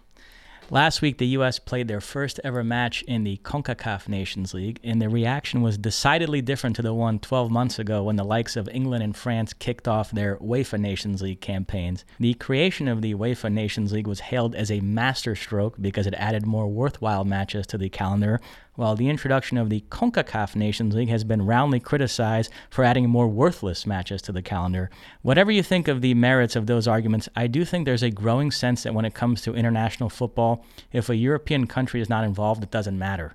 [0.70, 1.60] Last week, the U.S.
[1.60, 6.40] played their first ever match in the CONCACAF Nations League, and the reaction was decidedly
[6.40, 9.86] different to the one 12 months ago when the likes of England and France kicked
[9.86, 12.04] off their UEFA Nations League campaigns.
[12.18, 16.46] The creation of the UEFA Nations League was hailed as a masterstroke because it added
[16.46, 18.40] more worthwhile matches to the calendar,
[18.76, 23.26] while the introduction of the CONCACAF Nations League has been roundly criticized for adding more
[23.26, 24.90] worthless matches to the calendar.
[25.22, 28.50] Whatever you think of the merits of those arguments, I do think there's a growing
[28.50, 32.62] sense that when it comes to international football, if a European country is not involved,
[32.62, 33.34] it doesn't matter.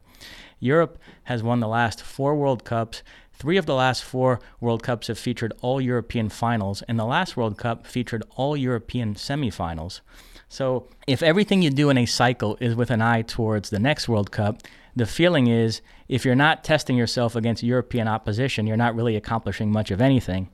[0.60, 3.02] Europe has won the last four World Cups.
[3.34, 7.36] Three of the last four World Cups have featured all European finals, and the last
[7.36, 10.02] World Cup featured all European semifinals.
[10.48, 14.08] So, if everything you do in a cycle is with an eye towards the next
[14.08, 14.62] World Cup,
[14.96, 19.72] the feeling is if you're not testing yourself against European opposition, you're not really accomplishing
[19.72, 20.50] much of anything.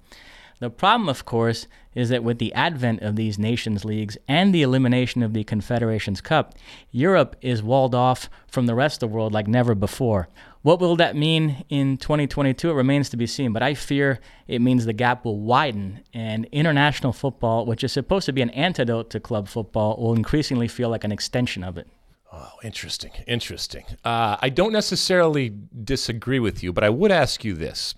[0.60, 4.63] The problem, of course, is that with the advent of these nations leagues and the
[4.63, 6.56] elimination of the Confederations Cup,
[6.89, 10.30] Europe is walled off from the rest of the world like never before.
[10.63, 12.71] What will that mean in 2022?
[12.71, 16.45] It remains to be seen, but I fear it means the gap will widen and
[16.52, 20.89] international football, which is supposed to be an antidote to club football, will increasingly feel
[20.89, 21.88] like an extension of it.
[22.32, 23.12] Oh, interesting.
[23.26, 23.86] Interesting.
[24.04, 27.96] Uh, I don't necessarily disagree with you, but I would ask you this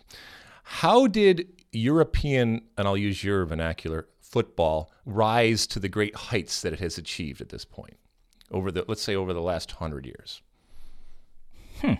[0.64, 6.74] How did European, and I'll use your vernacular, football rise to the great heights that
[6.74, 7.98] it has achieved at this point?
[8.52, 10.42] Over the, let's say, over the last hundred years.
[11.82, 11.94] Hmm.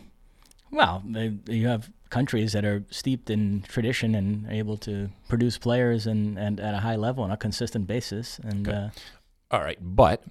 [0.72, 6.08] Well, they, you have countries that are steeped in tradition and able to produce players
[6.08, 8.40] and, and at a high level on a consistent basis.
[8.40, 8.78] And okay.
[8.78, 8.90] uh,
[9.52, 10.24] all right, but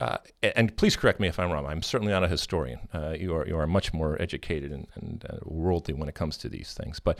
[0.00, 1.66] uh, and please correct me if I'm wrong.
[1.66, 2.80] I'm certainly not a historian.
[2.92, 6.36] Uh, you are you are much more educated and, and uh, worldly when it comes
[6.38, 7.00] to these things.
[7.00, 7.18] But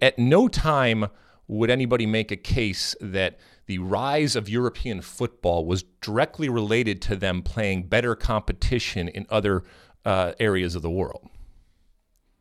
[0.00, 1.06] at no time
[1.46, 7.16] would anybody make a case that the rise of European football was directly related to
[7.16, 9.62] them playing better competition in other
[10.06, 11.28] uh, areas of the world.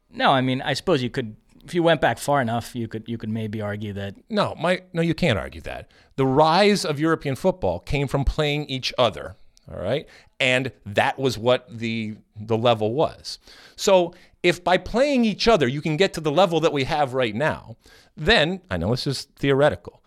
[0.09, 3.03] No, I mean, I suppose you could if you went back far enough, you could
[3.07, 4.15] you could maybe argue that.
[4.29, 5.91] No, my no, you can't argue that.
[6.15, 9.35] The rise of European football came from playing each other.
[9.71, 10.07] All right,
[10.39, 13.39] and that was what the the level was.
[13.75, 17.13] So if by playing each other you can get to the level that we have
[17.13, 17.77] right now,
[18.17, 20.03] then I know this is theoretical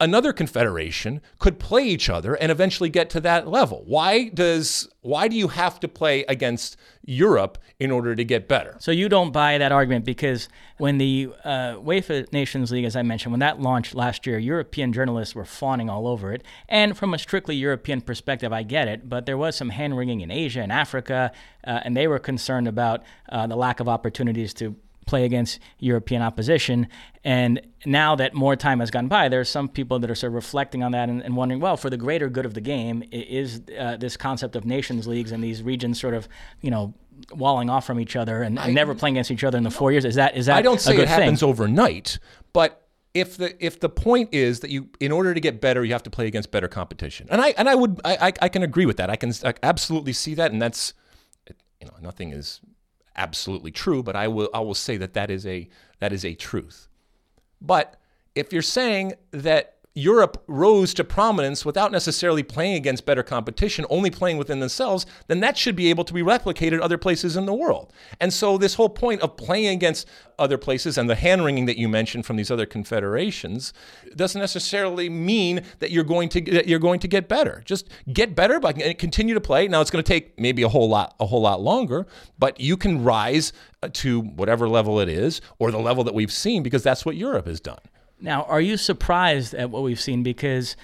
[0.00, 3.82] another confederation could play each other and eventually get to that level.
[3.86, 8.74] Why does why do you have to play against Europe in order to get better?
[8.78, 13.02] So you don't buy that argument because when the uh, UEFA Nations League, as I
[13.02, 16.42] mentioned, when that launched last year, European journalists were fawning all over it.
[16.68, 20.22] And from a strictly European perspective, I get it, but there was some hand wringing
[20.22, 21.32] in Asia and Africa,
[21.66, 26.20] uh, and they were concerned about uh, the lack of opportunities to play against European
[26.20, 26.88] opposition.
[27.24, 30.30] And now that more time has gone by, there are some people that are sort
[30.30, 33.04] of reflecting on that and, and wondering, well, for the greater good of the game,
[33.12, 36.28] is uh, this concept of nations leagues and these regions sort of,
[36.60, 36.92] you know,
[37.32, 39.92] walling off from each other and, and never playing against each other in the four
[39.92, 40.04] years?
[40.04, 40.56] Is that is that?
[40.56, 41.48] I don't say it happens thing?
[41.48, 42.18] overnight,
[42.52, 42.82] but
[43.14, 46.02] if the if the point is that you in order to get better you have
[46.02, 48.98] to play against better competition and i and i would i i, can agree with
[48.98, 50.92] that i can I absolutely see that and that's
[51.80, 52.60] you know nothing is
[53.16, 56.34] absolutely true, but I will I will say that that is a that is a
[56.34, 56.88] truth.
[57.60, 57.98] But
[58.34, 64.10] if you're saying that Europe rose to prominence without necessarily playing against better competition, only
[64.10, 67.54] playing within themselves, then that should be able to be replicated other places in the
[67.54, 67.90] world.
[68.20, 70.06] And so, this whole point of playing against
[70.38, 73.72] other places and the hand wringing that you mentioned from these other confederations
[74.14, 77.62] doesn't necessarily mean that you're going to that you're going to get better.
[77.64, 79.66] Just get better by continue to play.
[79.66, 82.06] Now, it's going to take maybe a whole lot a whole lot longer,
[82.38, 83.54] but you can rise
[83.94, 87.46] to whatever level it is or the level that we've seen because that's what Europe
[87.46, 87.78] has done.
[88.20, 90.22] Now, are you surprised at what we've seen?
[90.22, 90.76] Because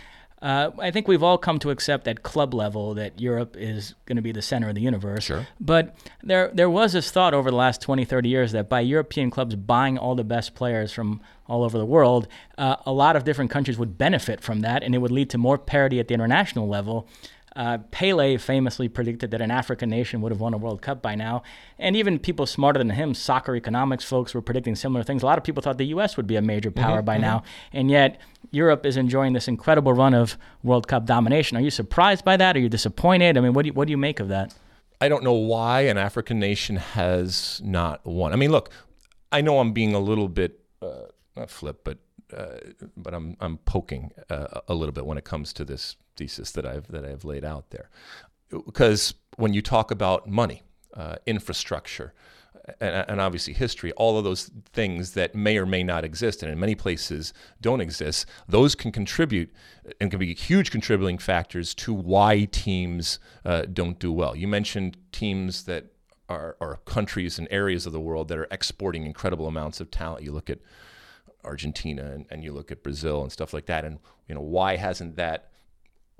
[0.42, 4.16] uh, I think we've all come to accept at club level that Europe is going
[4.16, 5.25] to be the center of the universe.
[5.25, 5.47] Sure.
[5.61, 9.31] But there, there was this thought over the last 20, 30 years that by European
[9.31, 12.27] clubs buying all the best players from all over the world,
[12.59, 15.38] uh, a lot of different countries would benefit from that, and it would lead to
[15.38, 17.07] more parity at the international level.
[17.54, 21.14] Uh, Pele famously predicted that an African nation would have won a World Cup by
[21.14, 21.42] now.
[21.78, 25.22] And even people smarter than him, soccer economics folks, were predicting similar things.
[25.22, 26.16] A lot of people thought the U.S.
[26.16, 27.22] would be a major power mm-hmm, by mm-hmm.
[27.22, 27.42] now.
[27.72, 31.56] And yet, Europe is enjoying this incredible run of World Cup domination.
[31.56, 32.56] Are you surprised by that?
[32.56, 33.36] Are you disappointed?
[33.36, 34.54] I mean, what do you, what do you make of that?
[35.00, 38.32] I don't know why an African nation has not won.
[38.32, 38.70] I mean, look,
[39.30, 41.98] I know I'm being a little bit, uh, not flip, but
[42.36, 42.58] uh,
[42.96, 46.66] but I'm I'm poking uh, a little bit when it comes to this thesis that
[46.66, 47.90] I've that I've laid out there,
[48.51, 50.62] because when you talk about money,
[50.94, 52.12] uh, infrastructure,
[52.81, 56.53] and, and, obviously history, all of those things that may or may not exist, and
[56.53, 59.51] in many places don't exist, those can contribute
[60.01, 64.37] and can be huge contributing factors to why teams uh, don't do well.
[64.37, 65.87] You mentioned teams that
[66.29, 70.25] are, are countries and areas of the world that are exporting incredible amounts of talent.
[70.25, 70.59] You look at
[71.44, 73.85] Argentina and, and you look at Brazil and stuff like that.
[73.85, 73.98] And
[74.29, 75.48] you know, why hasn't that?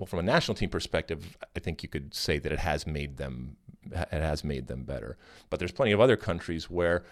[0.03, 3.15] Well, from a national team perspective, I think you could say that it has made
[3.15, 3.55] them
[3.89, 5.17] it has made them better.
[5.49, 7.05] But there's plenty of other countries where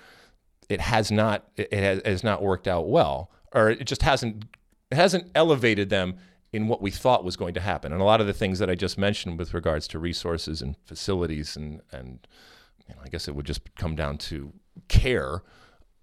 [0.67, 4.43] it has not it has, has not worked out well, or it just hasn't
[4.91, 6.17] it hasn't elevated them
[6.51, 7.93] in what we thought was going to happen.
[7.93, 10.75] And a lot of the things that I just mentioned with regards to resources and
[10.83, 12.27] facilities and and
[12.89, 14.51] you know, I guess it would just come down to
[14.89, 15.43] care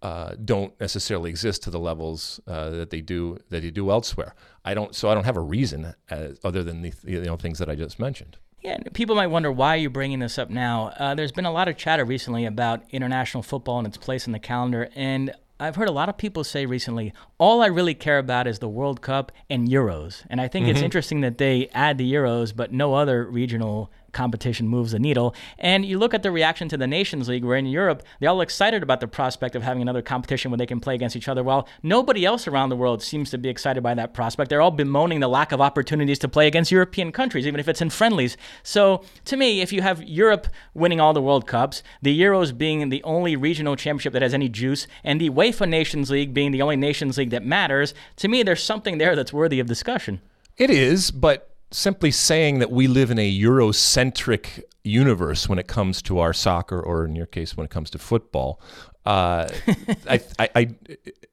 [0.02, 4.34] uh, don't necessarily exist to the levels uh, that they do that they do elsewhere.
[4.64, 7.58] I don't, so I don't have a reason as, other than the you know things
[7.58, 8.36] that I just mentioned.
[8.62, 10.88] Yeah, people might wonder why you're bringing this up now.
[10.98, 14.32] Uh, there's been a lot of chatter recently about international football and its place in
[14.32, 18.18] the calendar, and I've heard a lot of people say recently, all I really care
[18.18, 20.22] about is the World Cup and Euros.
[20.30, 20.76] And I think mm-hmm.
[20.76, 25.32] it's interesting that they add the Euros, but no other regional competition moves the needle.
[25.60, 28.40] And you look at the reaction to the Nations League, where in Europe, they're all
[28.40, 31.44] excited about the prospect of having another competition where they can play against each other,
[31.44, 34.50] while nobody else around the world seems to be excited by that prospect.
[34.50, 37.80] They're all bemoaning the lack of opportunities to play against European countries, even if it's
[37.80, 38.36] in friendlies.
[38.64, 42.88] So to me, if you have Europe winning all the World Cups, the Euros being
[42.88, 46.62] the only regional championship that has any juice, and the UEFA Nations League being the
[46.62, 50.20] only Nations League that matters, to me, there's something there that's worthy of discussion.
[50.56, 56.00] It is, but simply saying that we live in a Eurocentric universe when it comes
[56.02, 58.60] to our soccer, or in your case, when it comes to football.
[59.04, 59.48] Uh,
[60.08, 60.68] I, I, I,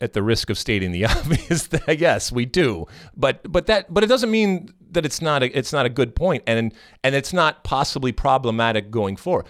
[0.01, 4.03] at the risk of stating the obvious, that yes, we do, but but that but
[4.03, 7.33] it doesn't mean that it's not a, it's not a good point, and and it's
[7.33, 9.45] not possibly problematic going forward.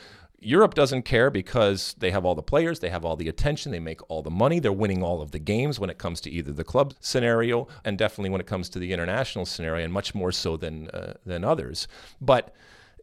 [0.46, 3.80] Europe doesn't care because they have all the players, they have all the attention, they
[3.80, 6.52] make all the money, they're winning all of the games when it comes to either
[6.52, 10.32] the club scenario and definitely when it comes to the international scenario, and much more
[10.32, 11.88] so than uh, than others.
[12.22, 12.54] But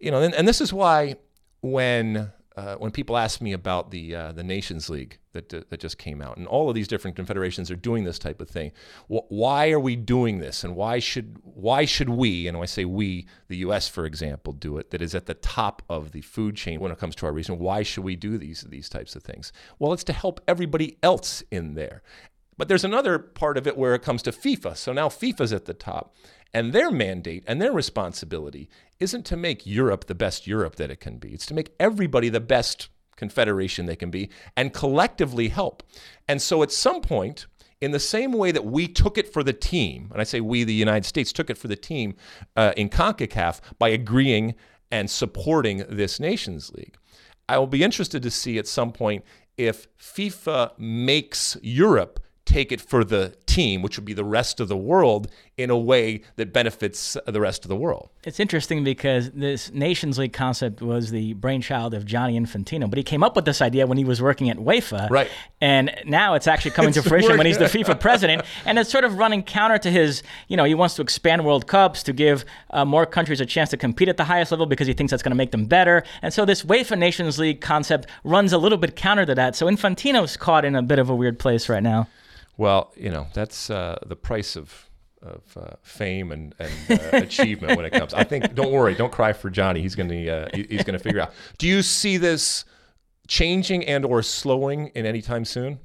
[0.01, 1.17] you know, and, and this is why
[1.63, 5.81] when uh, when people ask me about the uh, the Nations League that uh, that
[5.81, 8.73] just came out, and all of these different confederations are doing this type of thing.
[9.09, 12.47] Wh- why are we doing this, and why should why should we?
[12.47, 13.89] And when I say we, the U.S.
[13.89, 14.91] for example, do it.
[14.91, 17.59] That is at the top of the food chain when it comes to our region.
[17.59, 19.53] Why should we do these these types of things?
[19.79, 22.03] Well, it's to help everybody else in there.
[22.63, 24.77] But there's another part of it where it comes to FIFA.
[24.77, 26.15] So now FIFA's at the top.
[26.55, 28.69] And their mandate and their responsibility
[29.01, 31.31] isn't to make Europe the best Europe that it can be.
[31.31, 35.83] It's to make everybody the best confederation they can be and collectively help.
[36.29, 37.49] And so at some point,
[37.81, 40.63] in the same way that we took it for the team, and I say we,
[40.63, 42.15] the United States, took it for the team
[42.55, 44.55] uh, in CONCACAF by agreeing
[44.89, 46.95] and supporting this Nations League,
[47.49, 49.25] I will be interested to see at some point
[49.57, 54.69] if FIFA makes Europe take it for the team, which would be the rest of
[54.69, 58.09] the world, in a way that benefits the rest of the world.
[58.25, 63.03] It's interesting because this Nations League concept was the brainchild of Gianni Infantino, but he
[63.03, 65.11] came up with this idea when he was working at UEFA.
[65.11, 65.29] Right.
[65.61, 67.73] And now it's actually coming It's to fruition when he's the.
[67.73, 68.43] FIFA president.
[68.65, 71.67] And it's sort of running counter to his, you know, he wants to expand World
[71.67, 74.87] Cups to give uh, more countries a chance to compete at the highest level because
[74.87, 76.03] he thinks that's going to make them better.
[76.23, 79.57] And so this UEFA Nations League concept runs a little bit counter to that.
[79.57, 82.09] So Infantino's caught in a bit of a weird place right now.
[82.57, 84.91] Well, you know, that's uh, the price of
[85.23, 88.13] of uh, fame and, and uh, achievement when it comes.
[88.15, 88.55] I think.
[88.55, 88.95] Don't worry.
[88.95, 89.81] Don't cry for Gianni.
[89.83, 91.33] He's to uh, he- he's to figure out.
[91.59, 92.65] Do you see this
[93.29, 95.79] changing and or slowing in any time soon?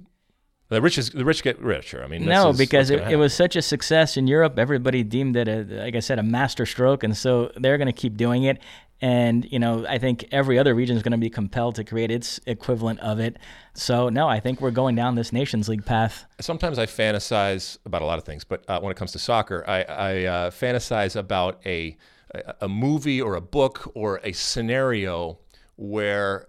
[0.70, 2.04] The rich is the rich get richer.
[2.04, 4.60] I mean, No, is because it, it was such a success in Europe.
[4.60, 7.94] Everybody deemed it, a, like I said, a master stroke, and so they're going to
[7.94, 8.60] keep doing it.
[9.02, 12.12] And you know, I think every other region is going to be compelled to create
[12.12, 13.38] its equivalent of it.
[13.74, 16.26] So no, I think we're going down this Nations League path.
[16.40, 19.64] sometimes I fantasize about a lot of things, but uh, when it comes to soccer,
[19.68, 21.98] I, I uh, fantasize about a,
[22.34, 25.40] a a movie or a book or a scenario
[25.76, 26.48] where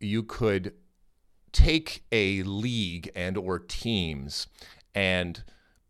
[0.00, 0.74] you could
[1.52, 4.46] take a league and or teams
[4.94, 5.44] and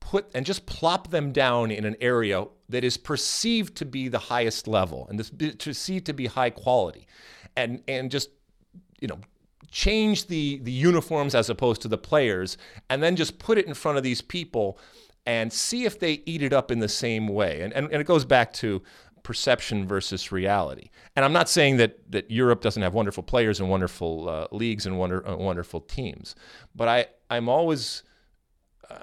[0.05, 4.19] put and just plop them down in an area that is perceived to be the
[4.19, 7.07] highest level and this perceived to see to be high quality
[7.57, 8.31] and and just
[9.01, 9.19] you know
[9.71, 12.57] change the the uniforms as opposed to the players
[12.91, 14.79] and then just put it in front of these people
[15.27, 17.62] and see if they eat it up in the same way.
[17.62, 18.83] And and, and it goes back to
[19.23, 20.91] perception versus reality.
[21.15, 24.85] And i'm not saying that that europe doesn't have wonderful players and wonderful uh, leagues
[24.87, 26.35] and wonder, uh, wonderful teams
[26.75, 28.03] but i i'm always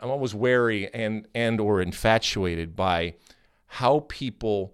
[0.02, 3.14] i'm always wary and and or infatuated by
[3.74, 4.74] how people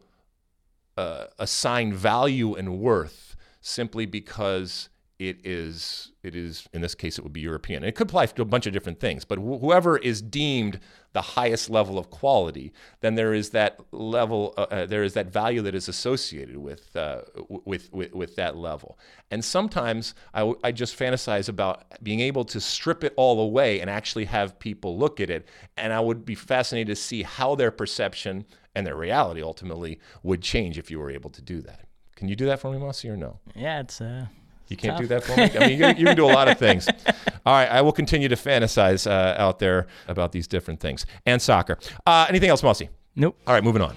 [0.97, 7.23] uh, assign value and worth simply because it is it is in this case it
[7.23, 7.83] would be European.
[7.83, 10.79] It could apply to a bunch of different things, but wh- whoever is deemed
[11.13, 15.31] the highest level of quality, then there is that level, uh, uh, there is that
[15.31, 17.21] value that is associated with, uh,
[17.63, 18.99] with with with that level.
[19.31, 23.79] And sometimes I, w- I just fantasize about being able to strip it all away
[23.79, 25.47] and actually have people look at it,
[25.77, 30.41] and I would be fascinated to see how their perception and their reality ultimately would
[30.41, 31.87] change if you were able to do that.
[32.17, 33.39] Can you do that for me, Mosse, or no?
[33.55, 34.25] Yeah, it's uh,
[34.67, 35.01] You can't Tough.
[35.01, 35.43] do that for me.
[35.43, 36.87] I mean, you, you can do a lot of things.
[37.45, 41.41] All right, I will continue to fantasize uh, out there about these different things and
[41.41, 41.77] soccer.
[42.05, 42.83] Uh, anything else, Mosse?
[43.15, 43.37] nope.
[43.45, 43.95] All right, moving on.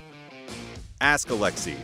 [1.01, 1.77] Ask Alexi.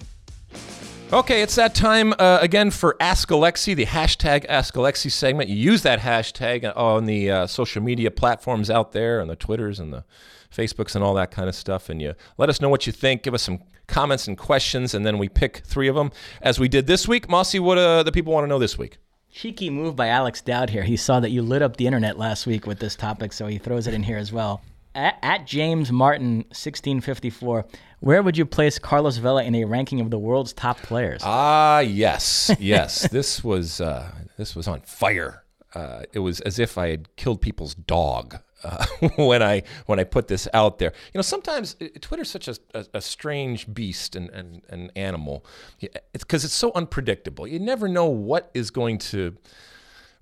[1.13, 5.49] Okay, it's that time uh, again for Ask Alexi, the hashtag Ask Alexi segment.
[5.49, 9.79] You use that hashtag on the uh, social media platforms out there, on the Twitters
[9.79, 10.05] and the
[10.53, 13.23] Facebooks and all that kind of stuff, and you let us know what you think.
[13.23, 16.69] Give us some comments and questions, and then we pick three of them as we
[16.69, 17.29] did this week.
[17.29, 18.99] Mosse, what uh, the people want to know this week?
[19.31, 20.85] Cheeky move by Alex Dowd here.
[20.85, 23.59] He saw that you lit up the internet last week with this topic, so he
[23.59, 24.63] throws it in here as well.
[24.95, 27.67] At, at James Martin, 1654,
[27.99, 31.21] where would you place Carlos Vela in a ranking of the world's top players?
[31.25, 33.09] Ah, yes, yes.
[33.09, 35.43] this was uh, this was on fire.
[35.75, 38.87] Uh, it was as if I had killed people's dog uh,
[39.17, 40.93] when I when I put this out there.
[41.13, 45.45] You know, sometimes uh, Twitter's such a, a, a strange beast and and an animal.
[45.81, 47.47] Yeah, It's because it's so unpredictable.
[47.47, 49.37] You never know what is going to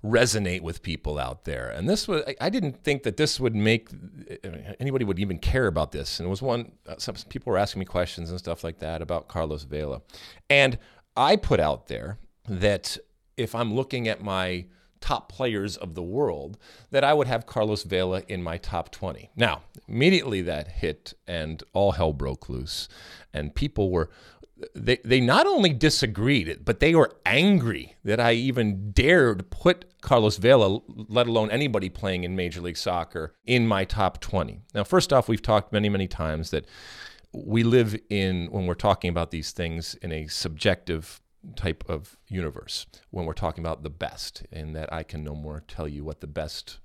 [0.03, 1.69] resonate with people out there.
[1.69, 3.89] And this was, I didn't think that this would make
[4.79, 6.19] anybody would even care about this.
[6.19, 9.01] And it was one, uh, some people were asking me questions and stuff like that
[9.01, 10.01] about Carlos Vela.
[10.49, 10.77] And
[11.15, 12.17] I put out there
[12.49, 12.97] that
[13.37, 14.65] if I'm looking at my
[15.03, 16.57] top players of the world,
[16.89, 19.31] that I would have Carlos Vela in my top 20.
[19.35, 22.87] Now, immediately that hit and all hell broke loose.
[23.33, 24.09] And people were,
[24.73, 30.37] they, they not only disagreed, but they were angry that I even dared put Carlos
[30.37, 34.61] Vela, let alone anybody playing in Major League Soccer, in my top 20.
[34.73, 36.65] Now, first off, we've talked many, many times that
[37.33, 41.19] we live in, when we're talking about these things, in a subjective
[41.55, 45.63] type of universe when we're talking about the best, in that I can no more
[45.67, 46.79] tell you what the best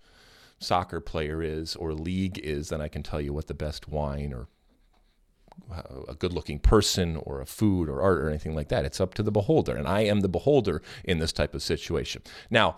[0.59, 4.33] soccer player is or league is than I can tell you what the best wine
[4.33, 4.49] or
[5.73, 8.85] uh, a good looking person or a food or art or anything like that.
[8.85, 9.77] It's up to the beholder.
[9.77, 12.23] And I am the beholder in this type of situation.
[12.51, 12.77] Now,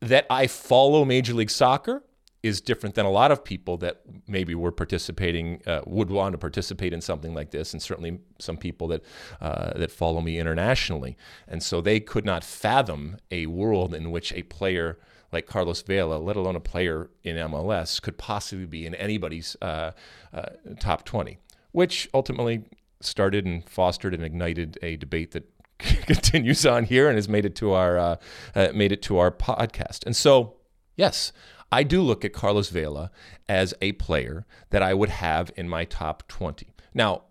[0.00, 2.02] that I follow Major League Soccer
[2.42, 6.38] is different than a lot of people that maybe were participating uh, would want to
[6.38, 9.02] participate in something like this, and certainly some people that
[9.40, 11.16] uh, that follow me internationally,
[11.46, 14.98] and so they could not fathom a world in which a player
[15.30, 19.92] like Carlos Vela, let alone a player in MLS, could possibly be in anybody's uh,
[20.34, 21.38] uh top 20,
[21.70, 22.64] which ultimately
[23.00, 27.54] started and fostered and ignited a debate that continues on here and has made it
[27.54, 28.16] to our uh,
[28.56, 30.56] uh, made it to our podcast, and so.
[30.94, 31.32] Yes,
[31.72, 33.10] I do look at Carlos Vela
[33.48, 36.66] as a player that I would have in my top 20.
[36.92, 37.22] Now,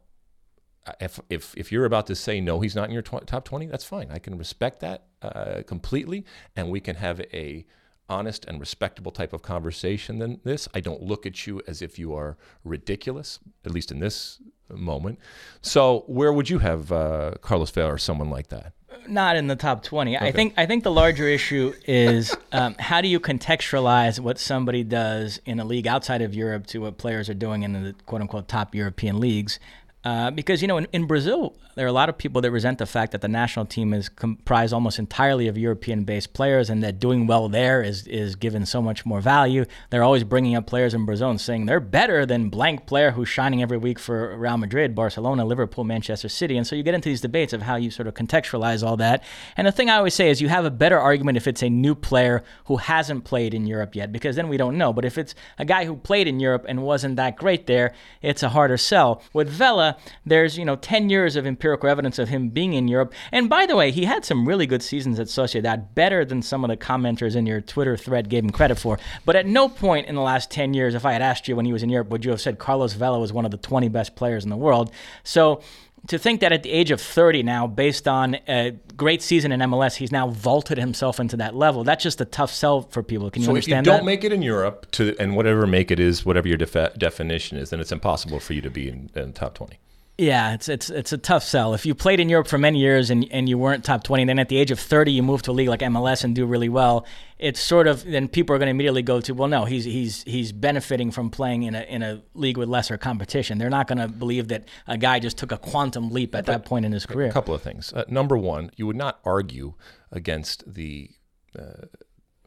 [1.00, 3.68] if, if, if you're about to say no, he's not in your tw- top 20,
[3.68, 4.08] that's fine.
[4.10, 6.26] I can respect that uh, completely,
[6.56, 7.66] and we can have a
[8.10, 10.68] honest and respectable type of conversation than this.
[10.74, 15.20] I don't look at you as if you are ridiculous, at least in this moment.
[15.62, 18.74] So, where would you have uh, Carlos Vela or someone like that?
[19.08, 20.16] Not in the top 20.
[20.16, 20.28] Okay.
[20.28, 24.84] I think I think the larger issue is um, how do you contextualize what somebody
[24.84, 28.22] does in a league outside of Europe to what players are doing in the quote
[28.22, 29.60] unquote top European leagues?
[30.04, 32.80] Uh, because you know in, in, Brazil there are a lot of people that resent
[32.80, 37.00] the fact that the national team is comprised almost entirely of European-based players, and that
[37.00, 39.64] doing well there is is given so much more value.
[39.92, 43.30] They're always bringing up players in Brazil and saying they're better than blank player who's
[43.30, 47.10] shining every week for Real Madrid, Barcelona, Liverpool, Manchester City, and so you get into
[47.10, 49.24] these debates of how you sort of contextualize all that.
[49.56, 51.70] And the thing I always say is you have a better argument if it's a
[51.70, 54.94] new player who hasn't played in Europe yet, because then we don't know.
[54.94, 57.94] But if it's a guy who played in Europe and wasn't that great there,
[58.24, 59.22] it's a harder sell.
[59.32, 59.91] With Vela
[60.26, 63.14] there's, you know, 10 years of empirical evidence of him being in Europe.
[63.32, 66.64] And by the way, he had some really good seasons at Sociedad, better than some
[66.64, 69.00] of the commenters in your Twitter thread gave him credit for.
[69.26, 71.66] But at no point in the last 10 years, if I had asked you when
[71.66, 73.90] he was in Europe, would you have said Carlos Vela was one of the 20
[73.90, 74.92] best players in the world?
[75.24, 75.62] So
[76.08, 79.60] to think that at the age of 30 now, based on a great season in
[79.62, 81.84] MLS, he's now vaulted himself into that level.
[81.84, 83.30] That's just a tough sell for people.
[83.30, 83.90] Can you so understand that?
[83.90, 84.12] if you don't that?
[84.12, 87.70] make it in Europe, to and whatever make it is, whatever your defa- definition is,
[87.70, 89.78] then it's impossible for you to be in, in the top 20.
[90.18, 91.74] Yeah, it's it's it's a tough sell.
[91.74, 94.38] If you played in Europe for many years and, and you weren't top 20, then
[94.38, 96.70] at the age of 30 you move to a league like MLS and do really
[96.70, 97.08] well,
[97.40, 100.22] it's sort of then people are going to immediately go to, well, no, he's he's
[100.24, 103.58] he's benefiting from playing in a in a league with lesser competition.
[103.58, 106.66] They're not going to believe that a guy just took a quantum leap at that
[106.66, 107.30] point in his career.
[107.30, 107.92] A couple of things.
[107.92, 109.74] Uh, number one, you would not argue
[110.12, 111.10] against the
[111.58, 111.86] uh,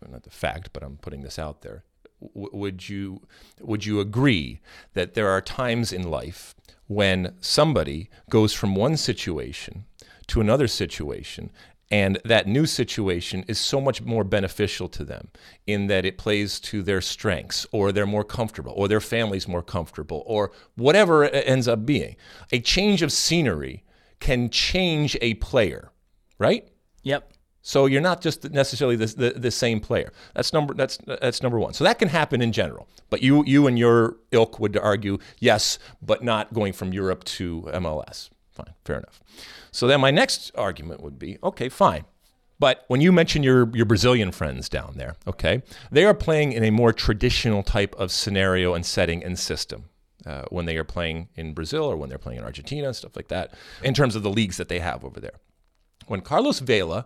[0.09, 1.83] not the fact, but I'm putting this out there.
[2.23, 3.23] W- would you
[3.61, 4.61] would you agree
[4.93, 6.54] that there are times in life
[6.87, 9.85] when somebody goes from one situation
[10.27, 11.51] to another situation
[11.91, 15.29] and that new situation is so much more beneficial to them
[15.67, 19.63] in that it plays to their strengths or they're more comfortable or their family's more
[19.63, 22.17] comfortable or whatever it ends up being.
[22.53, 23.85] A change of scenery
[24.19, 25.93] can change a player,
[26.39, 26.67] right?
[27.03, 27.34] Yep.
[27.67, 30.13] So you're not just necessarily the, the, the, same player.
[30.35, 31.73] That's number that's that's number one.
[31.73, 32.87] So that can happen in general.
[33.09, 37.63] But you you and your ilk would argue yes, but not going from Europe to
[37.73, 38.29] MLS.
[38.53, 39.23] Fine, fair enough.
[39.71, 42.05] So then my next argument would be okay, fine.
[42.59, 46.65] But when you mention your your Brazilian friends down there, okay, they are playing in
[46.65, 49.85] a more traditional type of scenario and setting and system.
[50.27, 53.15] Uh, when they are playing in Brazil or when they're playing in Argentina, and stuff
[53.15, 53.53] like that,
[53.83, 55.39] in terms of the leagues that they have over there.
[56.07, 57.05] When Carlos Vela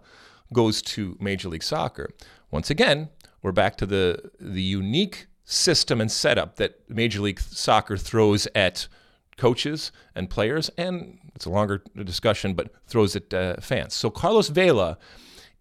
[0.53, 2.11] goes to Major League Soccer.
[2.51, 3.09] Once again,
[3.43, 8.89] we're back to the the unique system and setup that Major League Soccer throws at
[9.37, 13.95] coaches and players, and it's a longer discussion, but throws at uh, fans.
[13.95, 14.99] So Carlos Vela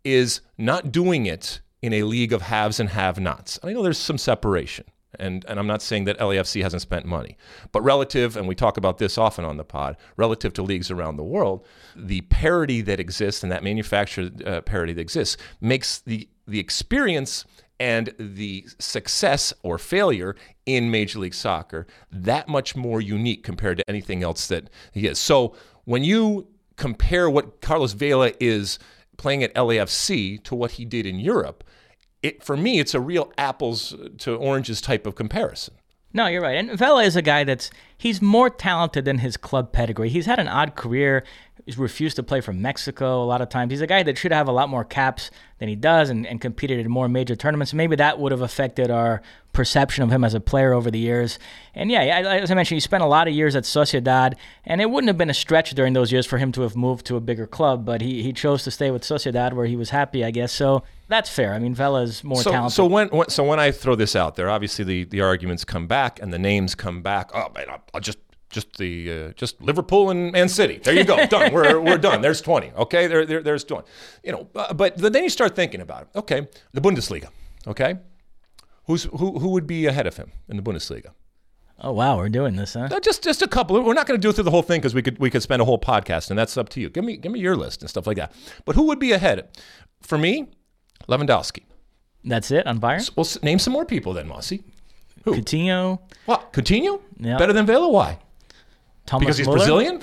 [0.03, 3.59] is not doing it in a league of haves and have-nots.
[3.63, 4.85] I know there's some separation.
[5.19, 7.37] And, and I'm not saying that LAFC hasn't spent money,
[7.71, 11.15] but relative, and we talk about this often on the pod, relative to leagues around
[11.15, 16.27] the world, the parity that exists and that manufactured uh, parity that exists makes the
[16.45, 17.43] the experience
[17.79, 20.35] and the success or failure
[20.65, 25.19] in Major League Soccer that much more unique compared to anything else that he is.
[25.19, 25.55] So
[25.85, 28.79] when you compare what Carlos Vela is
[29.17, 31.63] playing at LAFC to what he did in Europe,
[32.24, 35.76] it for me it's a real apples to oranges type of comparison.
[36.13, 36.55] No, you're right.
[36.55, 40.09] And Vela is a guy that's he's more talented than his club pedigree.
[40.09, 41.24] He's had an odd career.
[41.68, 43.72] He's refused to play for Mexico a lot of times.
[43.72, 46.39] He's a guy that should have a lot more caps than he does and, and
[46.39, 47.74] competed in more major tournaments.
[47.74, 51.39] Maybe that would have affected our perception of him as a player over the years.
[51.76, 54.89] And yeah, as I mentioned, he spent a lot of years at Sociedad, and it
[54.89, 57.20] wouldn't have been a stretch during those years for him to have moved to a
[57.20, 60.32] bigger club, but he, he chose to stay with Sociedad where he was happy, I
[60.32, 60.53] guess.
[60.53, 61.53] So that's fair.
[61.53, 62.76] I mean, Vela's more so, talented.
[62.78, 65.86] So when, when, so when I throw this out there, obviously the, the arguments come
[65.86, 67.32] back and the names come back.
[67.34, 70.79] Oh man, I'll, I'll just just the uh, just Liverpool and Man City.
[70.83, 71.53] There you go, done.
[71.53, 72.21] We're, we're done.
[72.21, 72.71] There's 20.
[72.77, 73.87] Okay, there, there there's 20.
[74.23, 76.07] You know, uh, but then you start thinking about it.
[76.15, 77.29] Okay, the Bundesliga.
[77.65, 77.97] Okay,
[78.85, 81.11] who's who who would be ahead of him in the Bundesliga?
[81.79, 82.87] Oh wow, we're doing this, huh?
[82.91, 83.81] Uh, just just a couple.
[83.83, 85.43] We're not going to do it through the whole thing because we could we could
[85.43, 86.89] spend a whole podcast, and that's up to you.
[86.89, 88.33] Give me give me your list and stuff like that.
[88.65, 89.49] But who would be ahead?
[90.01, 90.47] For me,
[91.07, 91.63] Lewandowski.
[92.23, 93.09] That's it on Bayern.
[93.15, 94.53] Well, name some more people then, Mosse.
[95.23, 95.35] Who?
[95.35, 95.99] Coutinho.
[96.25, 96.51] What?
[96.53, 97.01] Coutinho?
[97.19, 97.37] Yeah.
[97.37, 97.89] Better than Vela?
[97.89, 98.19] Why?
[99.07, 99.57] Thomas Because he's Muller?
[99.57, 99.99] Brazilian?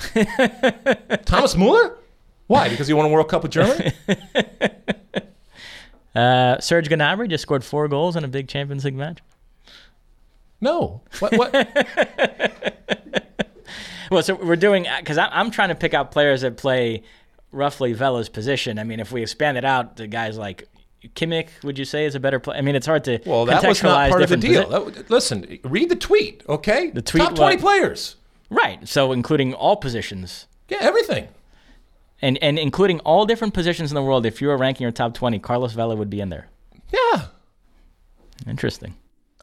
[1.25, 1.97] Thomas Muller?
[2.49, 2.69] Why?
[2.69, 3.93] Because he won a World Cup with Germany?
[6.15, 9.19] Uh, Serge Gnabry just scored four goals in a big Champions League match.
[10.61, 11.03] No.
[11.19, 11.37] What?
[11.37, 11.53] what?
[14.11, 17.03] Well, so we're doing because I'm trying to pick out players that play
[17.51, 18.79] roughly Vela's position.
[18.79, 20.69] I mean, if we expand it out, the guys like
[21.17, 22.59] Kimmich, would you say is a better player?
[22.59, 24.67] I mean, it's hard to Well, that was not part of the deal.
[24.67, 26.91] posi- That- listen, read the tweet, okay?
[26.91, 27.61] The tweet Top 20 what?
[27.61, 28.17] players.
[28.55, 28.87] Right.
[28.89, 31.29] So including all positions Yeah, everything.
[32.23, 34.25] and and including all different positions in the world.
[34.27, 36.49] If you were ranking your top 20, Carlos Vela would be in there.
[36.93, 37.27] Yeah.
[38.47, 38.95] Interesting.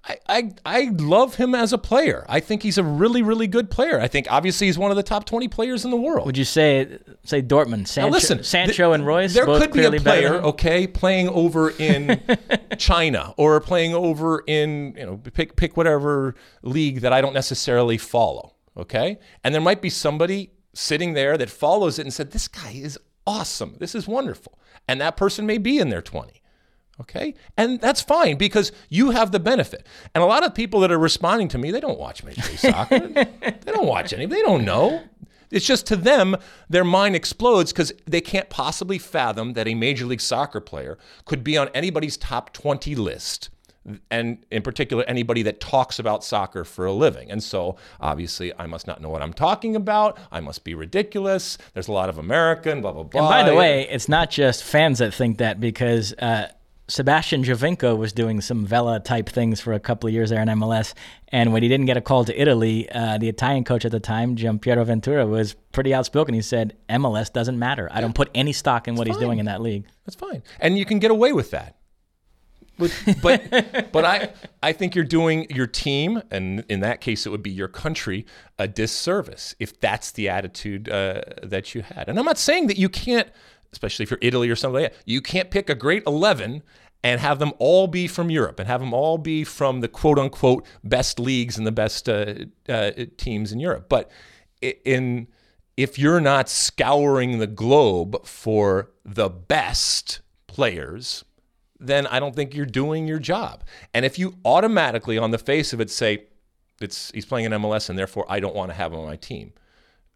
[0.03, 2.25] I, I, I love him as a player.
[2.27, 3.99] I think he's a really, really good player.
[4.01, 6.25] I think obviously he's one of the top 20 players in the world.
[6.25, 9.33] Would you say say Dortmund, Now Sancho, listen, Sancho th- and Reus?
[9.35, 12.19] There could be a player, okay, playing over in
[12.79, 16.33] China or playing over in you know pick pick whatever
[16.63, 18.55] league that I don't necessarily follow.
[18.77, 22.71] Okay, and there might be somebody sitting there that follows it and said, "This guy
[22.71, 22.97] is
[23.27, 23.75] awesome.
[23.79, 24.57] This is wonderful,"
[24.87, 26.41] and that person may be in their twenty.
[26.99, 27.33] Okay.
[27.57, 29.87] And that's fine because you have the benefit.
[30.13, 32.59] And a lot of people that are responding to me, they don't watch Major League
[32.59, 32.99] Soccer.
[33.07, 34.27] they don't watch any.
[34.27, 35.01] They don't know.
[35.49, 36.37] It's just to them,
[36.69, 41.43] their mind explodes because they can't possibly fathom that a Major League Soccer player could
[41.43, 43.49] be on anybody's top 20 list.
[44.09, 47.31] And in particular, anybody that talks about soccer for a living.
[47.31, 50.19] And so, obviously, I must not know what I'm talking about.
[50.31, 51.57] I must be ridiculous.
[51.73, 53.21] There's a lot of American, blah, blah, blah.
[53.21, 56.49] And by the way, it's not just fans that think that because uh,
[56.91, 60.49] Sebastian Giovinco was doing some Vela type things for a couple of years there in
[60.49, 60.93] MLS.
[61.29, 63.99] And when he didn't get a call to Italy, uh, the Italian coach at the
[64.01, 66.35] time, Giampiero Ventura, was pretty outspoken.
[66.35, 67.87] He said, MLS doesn't matter.
[67.91, 69.85] I don't put any stock in what he's doing in that league.
[70.05, 71.77] That's fine, and you can get away with that.
[72.77, 77.43] But but, I I think you're doing your team, and in that case, it would
[77.43, 78.25] be your country,
[78.57, 82.09] a disservice if that's the attitude uh, that you had.
[82.09, 83.29] And I'm not saying that you can't,
[83.71, 86.63] especially if you're Italy or something like that, you can't pick a great eleven
[87.03, 90.19] and have them all be from Europe and have them all be from the quote
[90.19, 92.35] unquote best leagues and the best uh,
[92.69, 93.87] uh, teams in Europe.
[93.89, 94.09] But
[94.61, 95.27] in
[95.77, 101.23] if you're not scouring the globe for the best players,
[101.81, 103.63] then I don't think you're doing your job.
[103.93, 106.25] And if you automatically, on the face of it, say
[106.79, 109.15] it's he's playing in MLS and therefore I don't want to have him on my
[109.15, 109.53] team,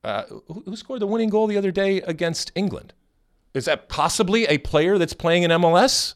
[0.04, 2.94] uh, who, who scored the winning goal the other day against England?
[3.56, 6.14] Is that possibly a player that's playing in MLS?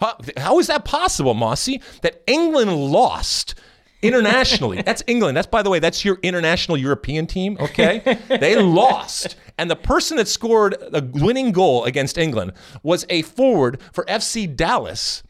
[0.00, 1.78] How, how is that possible, Mosse?
[2.02, 3.54] That England lost
[4.02, 4.82] internationally.
[4.86, 5.36] that's England.
[5.36, 7.56] That's by the way, that's your international European team.
[7.60, 12.52] Okay, they lost, and the person that scored the winning goal against England
[12.82, 15.22] was a forward for FC Dallas.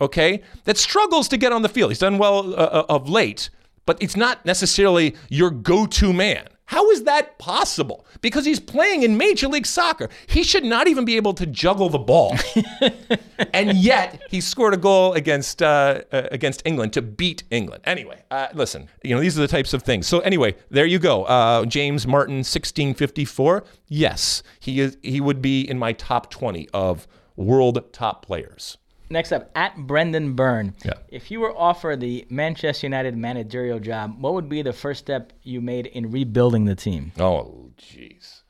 [0.00, 1.90] Okay, that struggles to get on the field.
[1.90, 3.50] He's done well uh, uh, of late,
[3.84, 6.46] but it's not necessarily your go-to man.
[6.70, 8.06] How is that possible?
[8.20, 10.08] Because he's playing in Major League Soccer.
[10.28, 12.36] He should not even be able to juggle the ball.
[13.52, 17.82] and yet he scored a goal against uh, uh, against England to beat England.
[17.86, 20.06] Anyway, uh, listen, you know these are the types of things.
[20.06, 21.24] So anyway, there you go.
[21.24, 23.64] Uh, James Martin, 1654.
[23.88, 24.96] Yes, he is.
[25.02, 28.78] He would be in my top 20 of world top players.
[29.12, 30.74] Next up, at Brendan Byrne.
[30.84, 30.94] Yeah.
[31.08, 35.32] If you were offered the Manchester United managerial job, what would be the first step
[35.42, 37.10] you made in rebuilding the team?
[37.18, 38.42] Oh, jeez.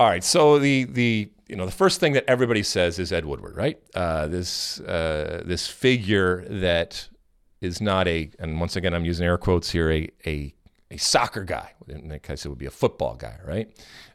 [0.00, 0.24] All right.
[0.24, 3.78] So the the you know the first thing that everybody says is Ed Woodward, right?
[3.94, 7.08] Uh, this uh, this figure that
[7.60, 10.54] is not a, and once again I'm using air quotes here, a a,
[10.90, 11.72] a soccer guy.
[11.88, 13.68] In that case, it would be a football guy, right?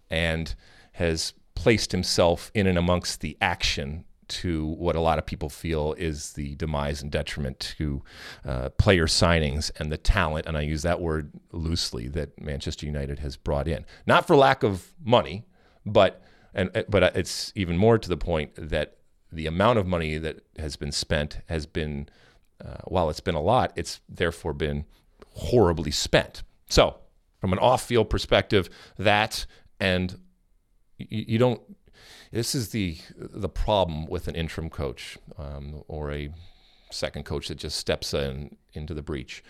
[0.10, 0.54] And
[0.93, 5.93] has placed himself in and amongst the action to what a lot of people feel
[5.93, 8.01] is the demise and detriment to
[8.45, 13.19] uh, player signings and the talent, and I use that word loosely, that Manchester United
[13.19, 13.86] has brought in.
[14.07, 15.45] Not for lack of money,
[15.86, 16.23] but
[16.53, 18.97] and but it's even more to the point that
[19.32, 22.09] the amount of money that has been spent has been,
[22.63, 24.86] uh, while it's been a lot, it's therefore been
[25.34, 26.43] horribly spent.
[26.69, 26.97] So,
[27.39, 29.45] from an off-field perspective, that
[29.79, 30.19] and
[30.97, 31.61] you, you don't
[32.32, 36.29] this is the the problem with an interim coach um, or a
[36.89, 39.43] second coach that just steps in into the breach.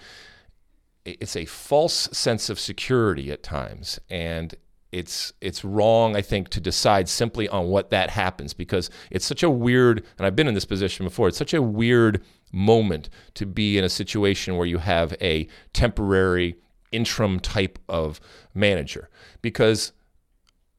[1.06, 4.54] It's a false sense of security at times, and
[4.92, 9.44] it's it's wrong, I think, to decide simply on what that happens because it's such
[9.44, 10.04] a weird.
[10.18, 11.28] And I've been in this position before.
[11.28, 16.56] It's such a weird moment to be in a situation where you have a temporary
[16.92, 18.20] interim type of
[18.54, 19.10] manager
[19.42, 19.94] because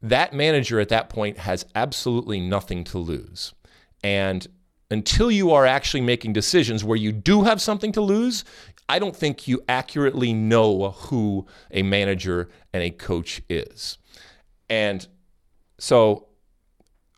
[0.02, 3.54] that manager at that point has absolutely nothing to lose.
[4.02, 4.46] And
[4.90, 8.44] until you are actually making decisions where you do have something to lose,
[8.88, 13.96] I don't think you accurately know who a manager and a coach is.
[14.68, 15.06] And
[15.78, 16.26] so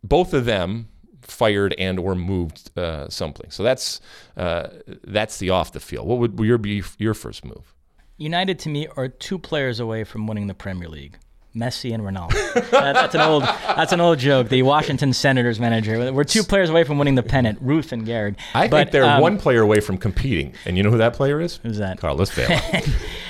[0.02, 0.88] both of them
[1.22, 3.50] fired and or moved uh, something.
[3.50, 4.00] So that's
[4.36, 4.68] uh,
[5.04, 6.06] that's the off the field.
[6.06, 7.74] What would your be your first move?
[8.18, 11.18] United to me are two players away from winning the Premier League.
[11.54, 12.56] Messi and Ronaldo.
[12.72, 14.48] uh, that's an old that's an old joke.
[14.48, 16.12] The Washington Senators manager.
[16.12, 17.58] We're two players away from winning the pennant.
[17.60, 18.36] Ruth and Gehrig.
[18.54, 20.54] I but, think they're um, one player away from competing.
[20.64, 21.60] And you know who that player is?
[21.62, 21.98] Who's that?
[21.98, 22.60] Carlos Vela.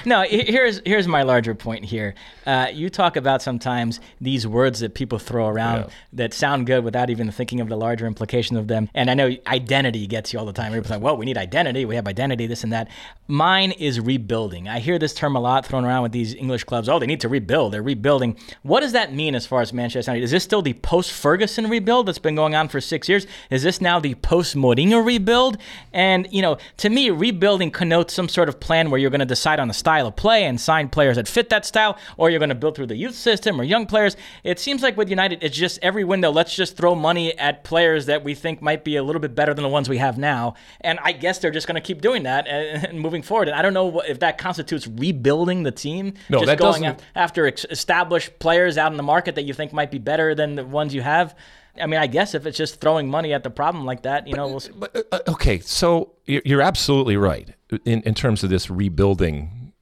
[0.06, 2.14] no, here's here's my larger point here.
[2.46, 5.90] Uh, you talk about sometimes these words that people throw around yeah.
[6.14, 8.88] that sound good without even thinking of the larger implications of them.
[8.94, 10.68] And I know identity gets you all the time.
[10.68, 11.84] Everybody's like, "Well, we need identity.
[11.84, 12.46] We have identity.
[12.46, 12.88] This and that."
[13.28, 14.68] Mine is rebuilding.
[14.68, 16.88] I hear this term a lot thrown around with these English clubs.
[16.88, 17.72] Oh, they need to rebuild.
[17.72, 18.36] They're rebuilding rebuilding.
[18.62, 20.24] What does that mean as far as Manchester United?
[20.24, 23.26] Is this still the post Ferguson rebuild that's been going on for six years?
[23.50, 25.58] Is this now the post Mourinho rebuild?
[25.92, 29.26] And, you know, to me, rebuilding connotes some sort of plan where you're going to
[29.26, 32.38] decide on the style of play and sign players that fit that style, or you're
[32.38, 34.16] going to build through the youth system or young players.
[34.44, 38.06] It seems like with United, it's just every window, let's just throw money at players
[38.06, 40.54] that we think might be a little bit better than the ones we have now.
[40.80, 43.48] And I guess they're just going to keep doing that and, and moving forward.
[43.48, 46.14] And I don't know if that constitutes rebuilding the team.
[46.28, 47.02] No, just that going doesn't...
[47.14, 48.03] after established
[48.38, 51.02] players out in the market that you think might be better than the ones you
[51.02, 51.36] have.
[51.80, 54.32] I mean, I guess if it's just throwing money at the problem like that, you
[54.32, 54.48] but, know.
[54.48, 54.62] We'll...
[54.76, 57.48] But, uh, okay, so you're absolutely right
[57.84, 59.72] in, in terms of this rebuilding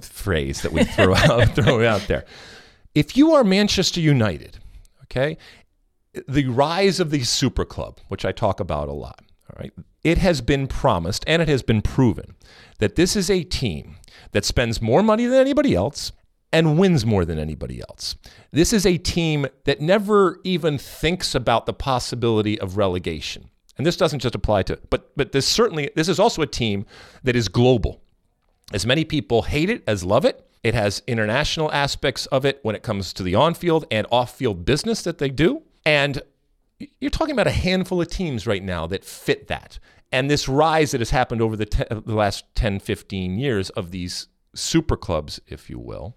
[0.00, 2.24] phrase that we throw out throw out there.
[2.94, 4.58] If you are Manchester United,
[5.04, 5.36] okay,
[6.28, 9.72] the rise of the super club, which I talk about a lot, all right,
[10.04, 12.34] it has been promised and it has been proven
[12.78, 13.96] that this is a team
[14.32, 16.12] that spends more money than anybody else
[16.52, 18.14] and wins more than anybody else.
[18.50, 23.48] This is a team that never even thinks about the possibility of relegation.
[23.78, 26.84] And this doesn't just apply to but but this certainly this is also a team
[27.22, 28.02] that is global.
[28.72, 30.46] As many people hate it as love it.
[30.62, 35.02] It has international aspects of it when it comes to the on-field and off-field business
[35.02, 35.62] that they do.
[35.84, 36.22] And
[37.00, 39.78] you're talking about a handful of teams right now that fit that.
[40.12, 43.70] And this rise that has happened over the, te- uh, the last 10, 15 years
[43.70, 46.16] of these super clubs, if you will,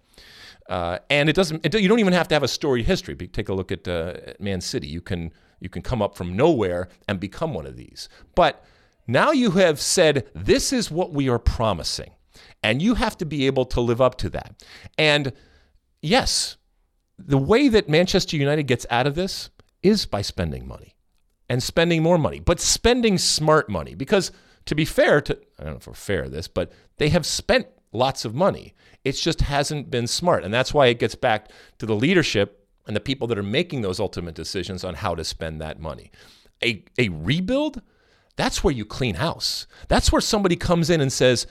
[0.70, 1.66] uh, and it doesn't.
[1.66, 3.16] It, you don't even have to have a storied history.
[3.16, 4.88] Take a look at, uh, Man City.
[4.88, 8.10] You can you can come up from nowhere and become one of these.
[8.36, 8.64] But
[9.08, 12.12] now you have said this is what we are promising,
[12.64, 14.64] and you have to be able to live up to that.
[14.98, 15.34] And
[16.02, 16.58] yes,
[17.18, 19.50] the way that Manchester United gets out of this
[19.84, 20.96] is by spending money
[21.48, 23.94] and spending more money, but spending smart money.
[23.94, 24.32] Because
[24.66, 27.68] to be fair to I don't know if we're fair this, but they have spent
[27.96, 28.74] lots of money.
[29.04, 30.44] It just hasn't been smart.
[30.44, 33.82] And that's why it gets back to the leadership and the people that are making
[33.82, 36.12] those ultimate decisions on how to spend that money.
[36.64, 37.82] A, a rebuild,
[38.36, 39.68] that's where you clean house.
[39.88, 41.48] That's where somebody comes in and says,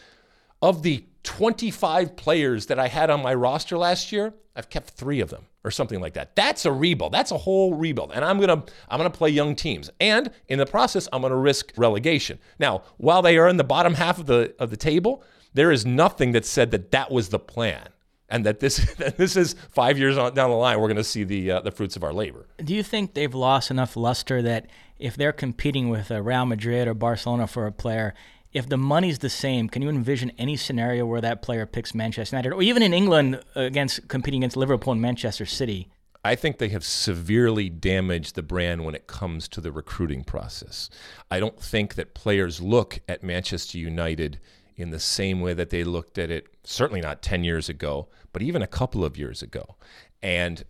[0.63, 5.21] of the 25 players that I had on my roster last year, I've kept three
[5.21, 6.37] of them or something like that.
[6.37, 7.13] That's a rebuild.
[7.13, 8.13] That's a whole rebuild.
[8.15, 9.91] And I'm gonna I'm gonna play young teams.
[10.01, 12.39] And in the process, I'm gonna risk relegation.
[12.59, 15.25] Now, while they are in the bottom half of the of the table,
[15.55, 17.89] there is nothing that said that that was the plan
[18.29, 21.05] and that this that this is five years on, down the line we're going to
[21.05, 22.47] see the uh, the fruits of our labor.
[22.63, 24.67] Do you think they've lost enough luster that
[24.99, 28.15] if they're competing with a Real Madrid or Barcelona for a player,
[28.53, 32.37] if the money's the same, can you envision any scenario where that player picks Manchester
[32.37, 35.89] United or even in England against competing against Liverpool and Manchester City?
[36.27, 40.89] I think they have severely damaged the brand when it comes to the recruiting process.
[41.31, 44.39] I don't think that players look at Manchester United
[44.77, 48.43] in the same way that they looked at it, certainly not 10 years ago, but
[48.43, 49.77] even a couple of years ago.
[50.23, 50.65] And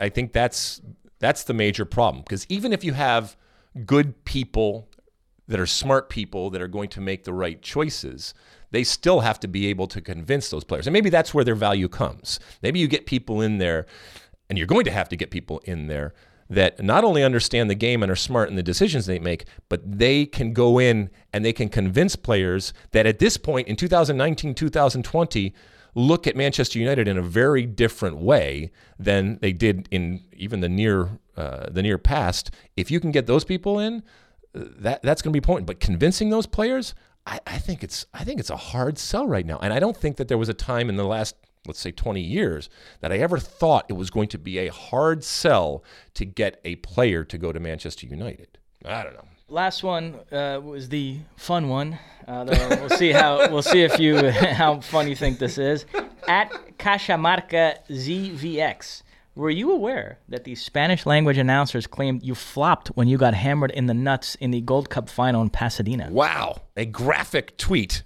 [0.00, 0.80] I think that's
[1.20, 3.36] that's the major problem because even if you have
[3.86, 4.88] good people
[5.46, 8.34] that are smart people that are going to make the right choices,
[8.70, 10.86] they still have to be able to convince those players.
[10.86, 12.40] And maybe that's where their value comes.
[12.62, 13.86] Maybe you get people in there
[14.48, 16.14] and you're going to have to get people in there
[16.54, 19.80] that not only understand the game and are smart in the decisions they make, but
[19.98, 24.54] they can go in and they can convince players that at this point in 2019,
[24.54, 25.54] 2020,
[25.94, 30.68] look at Manchester United in a very different way than they did in even the
[30.68, 32.50] near uh, the near past.
[32.76, 34.02] If you can get those people in,
[34.52, 35.66] that that's going to be important.
[35.66, 36.94] But convincing those players,
[37.26, 39.58] I, I think it's I think it's a hard sell right now.
[39.58, 41.36] And I don't think that there was a time in the last
[41.66, 42.68] let's say 20 years
[43.00, 45.82] that I ever thought it was going to be a hard sell
[46.14, 48.58] to get a player to go to Manchester United.
[48.84, 49.24] I don't know.
[49.48, 51.98] Last one uh, was the fun one.
[52.26, 52.46] Uh,
[52.80, 55.84] we'll see how we'll see if you how fun you think this is.
[56.26, 59.02] At Cachamarca ZVX,
[59.36, 63.72] were you aware that the Spanish language announcers claimed you flopped when you got hammered
[63.72, 66.08] in the nuts in the Gold Cup final in Pasadena?
[66.10, 68.02] Wow, a graphic tweet.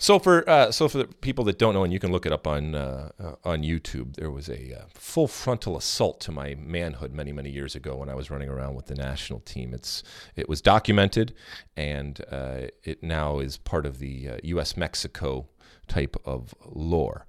[0.00, 2.32] So for uh, so for the people that don't know, and you can look it
[2.32, 6.54] up on uh, uh, on YouTube, there was a uh, full frontal assault to my
[6.54, 9.74] manhood many many years ago when I was running around with the national team.
[9.74, 10.04] It's
[10.36, 11.34] it was documented,
[11.76, 14.74] and uh, it now is part of the U.S.
[14.76, 15.48] Uh, Mexico
[15.88, 17.26] type of lore.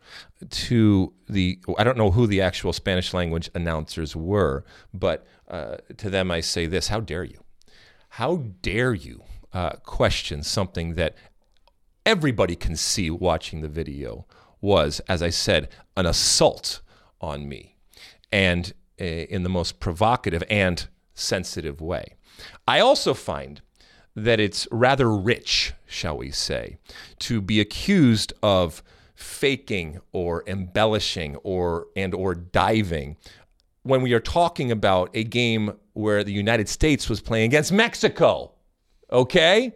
[0.50, 4.64] To the I don't know who the actual Spanish language announcers were,
[4.94, 7.44] but to them I say this: How dare you?
[8.10, 9.24] How dare you?
[9.52, 11.16] Uh, question something that
[12.10, 14.26] everybody can see watching the video
[14.62, 16.82] was, as I said, an assault
[17.22, 17.76] on me,
[18.32, 22.16] and uh, in the most provocative and sensitive way.
[22.68, 23.62] I also find
[24.16, 26.80] that it's rather rich, shall we say,
[27.20, 28.82] to be accused of
[29.14, 33.18] faking or embellishing or and or diving
[33.84, 38.54] when we are talking about a game where the United States was playing against Mexico.
[39.12, 39.76] Okay?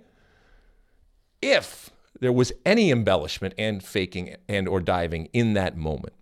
[1.40, 1.93] If
[2.24, 6.14] there was any embellishment and faking and or diving in that moment.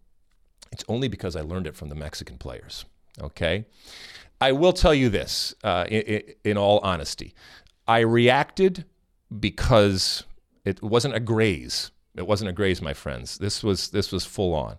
[0.71, 2.85] It's only because I learned it from the Mexican players.
[3.21, 3.65] Okay,
[4.39, 7.35] I will tell you this uh, in, in all honesty,
[7.87, 8.85] I reacted
[9.39, 10.23] because
[10.65, 11.91] it wasn't a graze.
[12.15, 13.37] It wasn't a graze, my friends.
[13.37, 14.77] This was this was full on,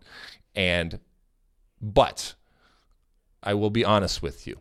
[0.56, 0.98] and
[1.80, 2.34] but
[3.44, 4.58] I will be honest with you.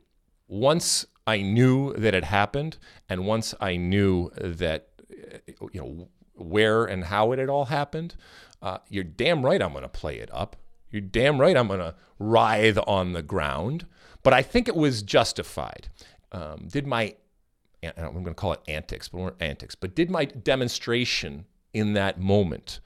[0.47, 2.77] Once I knew that it happened,
[3.09, 4.89] and once I knew that
[5.73, 6.07] you know
[6.41, 8.15] where and how it had all happened,
[8.61, 10.55] uh, you're damn right I'm going to play it up.
[10.89, 13.85] You're damn right I'm going to writhe on the ground.
[14.23, 15.89] But I think it was justified.
[16.31, 17.15] Um, did my,
[17.83, 22.19] I'm going to call it antics, but weren't antics, but did my demonstration in that
[22.19, 22.79] moment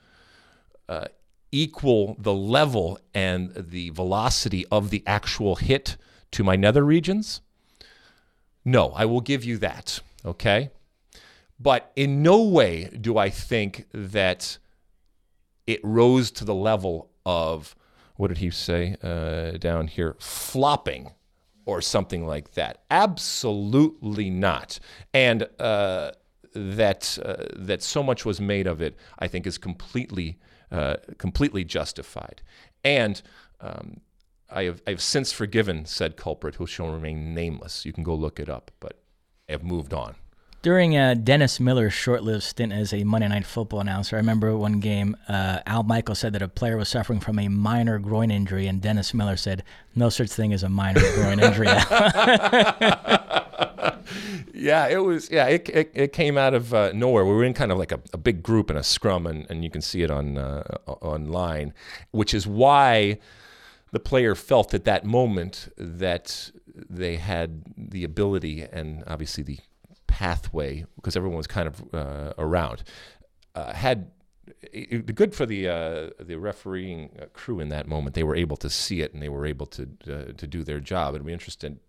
[0.87, 1.05] uh,
[1.51, 5.97] equal the level and the velocity of the actual hit
[6.31, 7.41] to my nether regions?
[8.63, 9.99] No, I will give you that.
[10.23, 10.71] Okay.
[11.59, 14.57] But in no way do I think that
[15.65, 17.75] it rose to the level of,
[18.17, 20.15] what did he say uh, down here?
[20.19, 21.11] Flopping
[21.65, 22.83] or something like that.
[22.91, 24.79] Absolutely not.
[25.13, 26.11] And uh,
[26.53, 30.37] that, uh, that so much was made of it, I think, is completely,
[30.71, 32.41] uh, completely justified.
[32.83, 33.21] And
[33.61, 34.01] um,
[34.49, 37.85] I, have, I have since forgiven said culprit who shall remain nameless.
[37.85, 38.99] You can go look it up, but
[39.49, 40.15] I have moved on.
[40.65, 44.79] During uh, Dennis Miller's short-lived stint as a Monday Night Football announcer, I remember one
[44.79, 45.15] game.
[45.27, 48.81] Uh, Al Michael said that a player was suffering from a minor groin injury, and
[48.81, 49.63] Dennis Miller said,
[49.93, 51.67] "No such thing as a minor groin injury."
[54.55, 55.29] yeah, it was.
[55.29, 57.25] Yeah, it, it, it came out of uh, nowhere.
[57.25, 59.63] We were in kind of like a, a big group in a scrum, and, and
[59.63, 61.75] you can see it on uh, online,
[62.09, 63.19] which is why
[63.91, 66.49] the player felt at that moment that
[66.89, 69.59] they had the ability and obviously the
[70.15, 72.83] pathway because everyone was kind of uh, around.
[73.53, 74.11] Uh, had
[74.61, 78.15] it, good for the uh, the refereeing crew in that moment.
[78.15, 80.79] They were able to see it and they were able to uh, to do their
[80.79, 81.15] job.
[81.15, 81.79] It'd be interesting.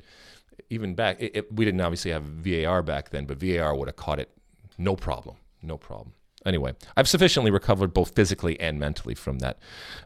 [0.70, 3.96] Even back, it, it, we didn't obviously have VAR back then, but VAR would have
[3.96, 4.30] caught it,
[4.76, 6.14] no problem, no problem.
[6.44, 9.58] Anyway, I've sufficiently recovered both physically and mentally from that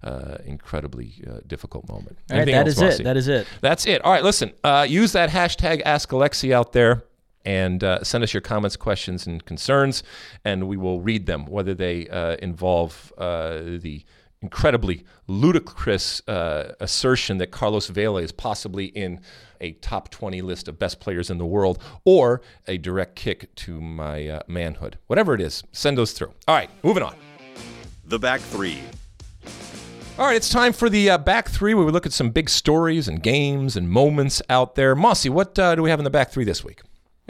[0.03, 2.19] uh, incredibly uh, difficult moment.
[2.31, 3.05] All right, that is it.
[3.05, 3.47] That is it.
[3.61, 4.03] That's it.
[4.03, 4.53] All right, listen.
[4.65, 7.05] Uh, use that hashtag Ask Alexi out there
[7.45, 10.03] and uh, send us your comments, questions, and concerns,
[10.45, 14.05] and we will read them, whether they uh, involve uh, the
[14.43, 19.21] incredibly ludicrous uh, assertion that Carlos Vela is possibly in
[19.61, 23.81] a top 20 list of best players in the world or a direct kick to
[23.81, 24.99] my uh, manhood.
[25.07, 26.33] Whatever it is, send those through.
[26.49, 27.15] All right, moving on.
[28.07, 28.81] The back three.
[30.19, 32.51] All right, it's time for the uh, back three where we look at some big
[32.51, 34.95] stories and games and moments out there.
[34.95, 36.81] Mosse, what uh, do we have in the back three this week?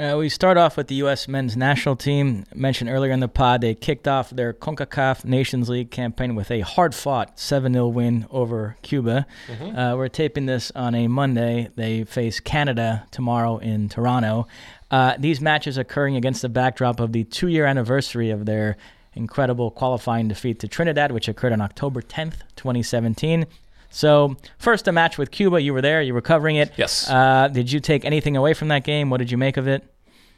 [0.01, 1.28] Uh, we start off with the U.S.
[1.28, 2.46] men's national team.
[2.55, 6.61] Mentioned earlier in the pod, they kicked off their CONCACAF Nations League campaign with a
[6.61, 9.26] hard fought 7 0 win over Cuba.
[9.46, 9.78] Mm-hmm.
[9.78, 11.68] Uh, we're taping this on a Monday.
[11.76, 14.46] They face Canada tomorrow in Toronto.
[14.90, 18.78] Uh, these matches occurring against the backdrop of the two year anniversary of their
[19.12, 23.44] incredible qualifying defeat to Trinidad, which occurred on October 10th, 2017.
[23.91, 25.61] So, first, a match with Cuba.
[25.61, 26.01] You were there.
[26.01, 26.72] You were covering it.
[26.76, 27.11] Yes.
[27.11, 29.11] Uh, did you take anything away from that game?
[29.11, 29.84] What did you make of it?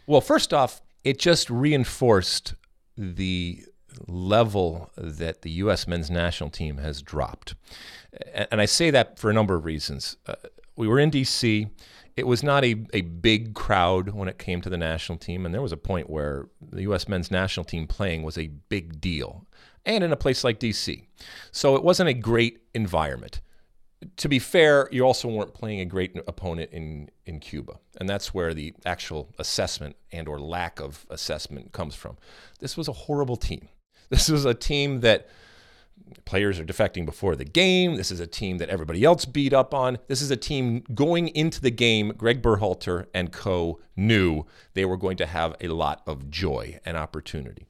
[0.07, 2.55] Well, first off, it just reinforced
[2.97, 3.63] the
[4.07, 5.87] level that the U.S.
[5.87, 7.55] men's national team has dropped.
[8.35, 10.17] And I say that for a number of reasons.
[10.27, 10.35] Uh,
[10.77, 11.69] we were in D.C.,
[12.17, 15.55] it was not a, a big crowd when it came to the national team, and
[15.55, 17.09] there was a point where the U.S.
[17.09, 19.47] men's national team playing was a big deal
[19.85, 21.05] and in a place like DC.
[21.51, 23.41] So it wasn't a great environment.
[24.17, 28.35] To be fair, you also weren't playing a great opponent in, in Cuba, and that's
[28.35, 32.17] where the actual assessment and or lack of assessment comes from.
[32.59, 33.69] This was a horrible team.
[34.11, 35.27] This was a team that
[36.25, 37.97] players are defecting before the game.
[37.97, 39.99] This is a team that everybody else beat up on.
[40.09, 42.13] This is a team going into the game.
[42.17, 46.97] Greg Berhalter and co knew they were going to have a lot of joy and
[46.97, 47.67] opportunity.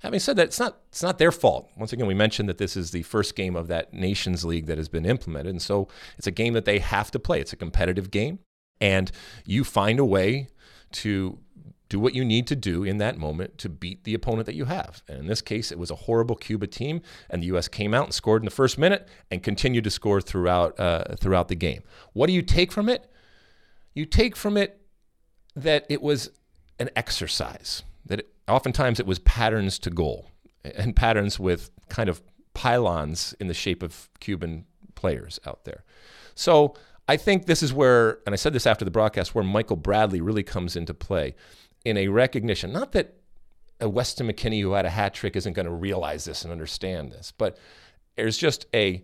[0.00, 1.70] Having said that, it's not it's not their fault.
[1.76, 4.78] Once again, we mentioned that this is the first game of that Nations League that
[4.78, 7.40] has been implemented, and so it's a game that they have to play.
[7.40, 8.38] It's a competitive game,
[8.80, 9.12] and
[9.44, 10.48] you find a way
[10.92, 11.38] to
[11.90, 14.64] do what you need to do in that moment to beat the opponent that you
[14.64, 15.02] have.
[15.08, 17.68] And in this case, it was a horrible Cuba team, and the U.S.
[17.68, 21.48] came out and scored in the first minute and continued to score throughout uh, throughout
[21.48, 21.82] the game.
[22.14, 23.10] What do you take from it?
[23.92, 24.80] You take from it
[25.54, 26.30] that it was
[26.78, 27.82] an exercise.
[28.06, 30.30] That it, oftentimes it was patterns to goal
[30.64, 32.22] and patterns with kind of
[32.54, 35.84] pylons in the shape of Cuban players out there.
[36.34, 36.74] So
[37.08, 40.20] I think this is where, and I said this after the broadcast, where Michael Bradley
[40.20, 41.34] really comes into play
[41.84, 42.72] in a recognition.
[42.72, 43.16] Not that
[43.80, 47.12] a Weston McKennie who had a hat trick isn't going to realize this and understand
[47.12, 47.58] this, but
[48.16, 49.02] there's just a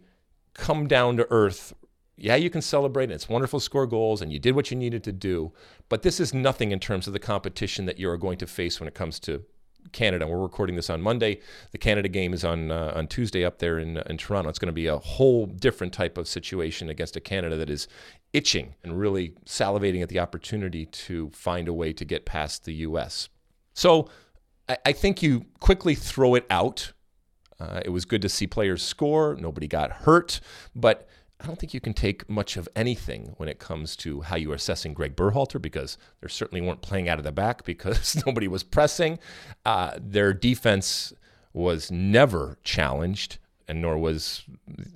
[0.54, 1.72] come down to earth.
[2.18, 4.76] Yeah, you can celebrate, and it's wonderful to score goals, and you did what you
[4.76, 5.52] needed to do.
[5.88, 8.80] But this is nothing in terms of the competition that you are going to face
[8.80, 9.44] when it comes to
[9.92, 10.26] Canada.
[10.26, 11.40] We're recording this on Monday.
[11.72, 14.48] The Canada game is on uh, on Tuesday up there in in Toronto.
[14.48, 17.86] It's going to be a whole different type of situation against a Canada that is
[18.32, 22.74] itching and really salivating at the opportunity to find a way to get past the
[22.74, 23.28] U.S.
[23.74, 24.08] So
[24.68, 26.92] I, I think you quickly throw it out.
[27.58, 29.36] Uh, it was good to see players score.
[29.38, 30.40] Nobody got hurt,
[30.74, 31.08] but
[31.40, 34.52] I don't think you can take much of anything when it comes to how you
[34.52, 38.48] are assessing Greg Berhalter because they certainly weren't playing out of the back because nobody
[38.48, 39.18] was pressing.
[39.64, 41.12] Uh, their defense
[41.52, 44.44] was never challenged, and nor was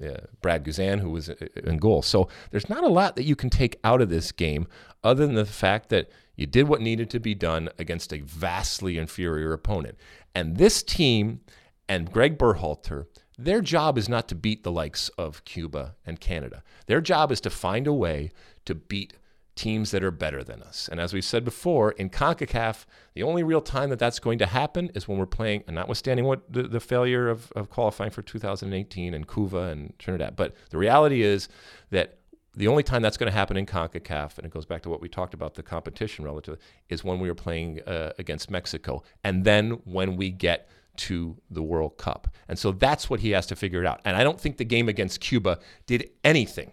[0.02, 1.34] uh, Brad Guzan, who was uh,
[1.64, 2.00] in goal.
[2.00, 4.66] So there's not a lot that you can take out of this game
[5.04, 8.96] other than the fact that you did what needed to be done against a vastly
[8.96, 9.98] inferior opponent.
[10.34, 11.40] And this team
[11.86, 13.06] and Greg Berhalter–
[13.44, 16.62] their job is not to beat the likes of Cuba and Canada.
[16.86, 18.30] Their job is to find a way
[18.64, 19.14] to beat
[19.56, 20.88] teams that are better than us.
[20.90, 24.46] And as we've said before, in CONCACAF, the only real time that that's going to
[24.46, 28.22] happen is when we're playing, and notwithstanding what the, the failure of, of qualifying for
[28.22, 30.34] 2018 and Cuba and Trinidad.
[30.36, 31.48] But the reality is
[31.90, 32.20] that
[32.56, 35.00] the only time that's going to happen in CONCACAF, and it goes back to what
[35.00, 39.02] we talked about the competition relative, is when we are playing uh, against Mexico.
[39.22, 42.28] And then when we get to the World Cup.
[42.48, 44.00] And so that's what he has to figure it out.
[44.04, 46.72] And I don't think the game against Cuba did anything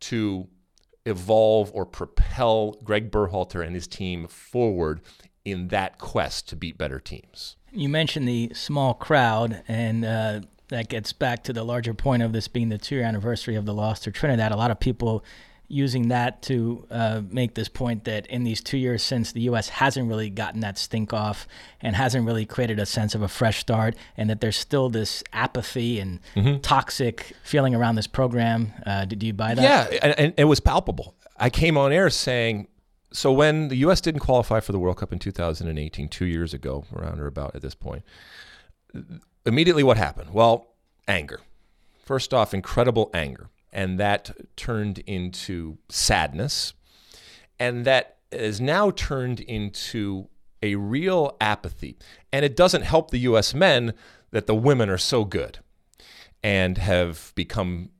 [0.00, 0.48] to
[1.04, 5.00] evolve or propel Greg Berhalter and his team forward
[5.44, 7.56] in that quest to beat better teams.
[7.72, 12.32] You mentioned the small crowd, and uh, that gets back to the larger point of
[12.32, 14.52] this being the two year anniversary of the loss to Trinidad.
[14.52, 15.24] A lot of people
[15.72, 19.70] using that to uh, make this point that in these two years since the U.S.
[19.70, 21.48] hasn't really gotten that stink off
[21.80, 25.24] and hasn't really created a sense of a fresh start, and that there's still this
[25.32, 26.60] apathy and mm-hmm.
[26.60, 28.72] toxic feeling around this program.
[28.84, 29.62] Uh, did you buy that?
[29.62, 31.14] Yeah, and, and it was palpable.
[31.38, 32.68] I came on air saying,
[33.10, 34.02] so when the U.S.
[34.02, 37.62] didn't qualify for the World Cup in 2018, two years ago, around or about at
[37.62, 38.02] this point,
[39.46, 40.34] immediately what happened?
[40.34, 40.66] Well,
[41.08, 41.40] anger.
[42.04, 46.74] First off, incredible anger and that turned into sadness,
[47.58, 50.28] and that is now turned into
[50.62, 51.98] a real apathy.
[52.32, 53.54] And it doesn't help the U.S.
[53.54, 53.94] men
[54.30, 55.58] that the women are so good.
[56.42, 57.90] and have become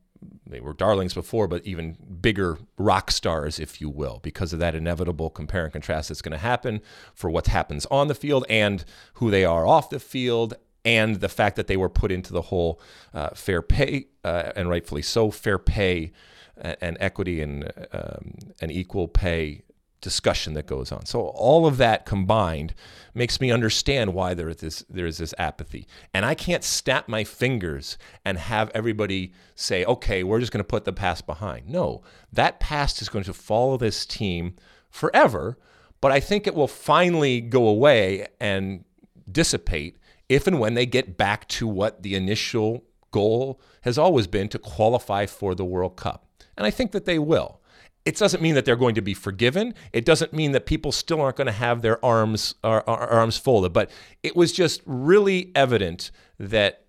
[0.47, 4.75] they were darlings before, but even bigger rock stars, if you will, because of that
[4.75, 6.81] inevitable compare and contrast that's going to happen
[7.14, 10.55] for what happens on the field and who they are off the field,
[10.85, 12.80] and the fact that they were put into the whole
[13.14, 16.12] uh, fair pay, uh, and rightfully so, fair pay
[16.57, 19.62] and, equity and, um, and equal pay
[20.03, 21.07] discussion that goes on.
[21.07, 22.74] So all of that combined
[23.14, 25.87] makes me understand why there is this there is this apathy.
[26.12, 30.64] And I can't snap my fingers and have everybody say, "Okay, we're just going to
[30.64, 32.03] put the past behind." No,
[32.33, 34.57] that past is going to follow this team
[34.91, 35.57] forever,
[36.01, 38.85] but I think it will finally go away and
[39.30, 39.99] dissipate
[40.35, 44.59] if and when they get back to what the initial goal has always been to
[44.59, 46.26] qualify for the World Cup.
[46.57, 47.62] And I think that they will
[48.05, 49.74] it doesn't mean that they're going to be forgiven.
[49.93, 53.72] It doesn't mean that people still aren't going to have their arms uh, arms folded.
[53.72, 53.91] But
[54.22, 56.87] it was just really evident that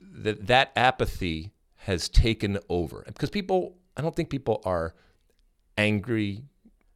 [0.00, 3.76] that that apathy has taken over because people.
[3.94, 4.94] I don't think people are
[5.76, 6.44] angry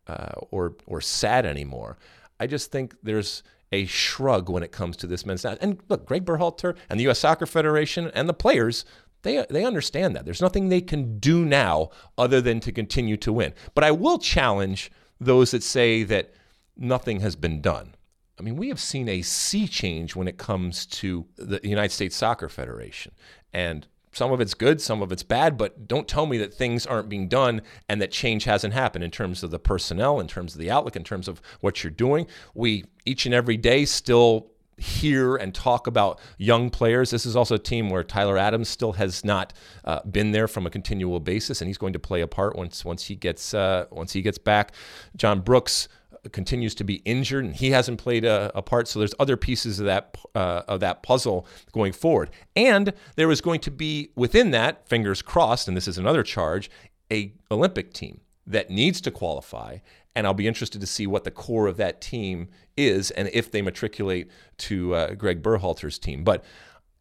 [0.06, 1.98] uh, or or sad anymore.
[2.38, 6.24] I just think there's a shrug when it comes to this men's and look, Greg
[6.24, 7.18] Berhalter and the U.S.
[7.18, 8.84] Soccer Federation and the players
[9.22, 10.24] they, they understand that.
[10.24, 13.54] There's nothing they can do now other than to continue to win.
[13.74, 14.90] But I will challenge
[15.20, 16.32] those that say that
[16.76, 17.94] nothing has been done.
[18.38, 22.14] I mean, we have seen a sea change when it comes to the United States
[22.14, 23.12] Soccer Federation.
[23.52, 26.86] And some of it's good, some of it's bad, but don't tell me that things
[26.86, 30.54] aren't being done and that change hasn't happened in terms of the personnel, in terms
[30.54, 32.26] of the outlook, in terms of what you're doing.
[32.54, 37.10] We each and every day still hear and talk about young players.
[37.10, 39.52] This is also a team where Tyler Adams still has not
[39.84, 42.86] uh, been there from a continual basis, and he's going to play a part once
[42.86, 44.72] once he gets uh, once he gets back.
[45.14, 45.88] John Brooks
[46.32, 48.88] continues to be injured, and he hasn't played a, a part.
[48.88, 53.40] So there's other pieces of that uh, of that puzzle going forward, and there is
[53.40, 56.70] going to be within that, fingers crossed, and this is another charge,
[57.12, 59.78] a Olympic team that needs to qualify
[60.16, 63.50] and I'll be interested to see what the core of that team is and if
[63.50, 66.24] they matriculate to uh, Greg Berhalter's team.
[66.24, 66.42] But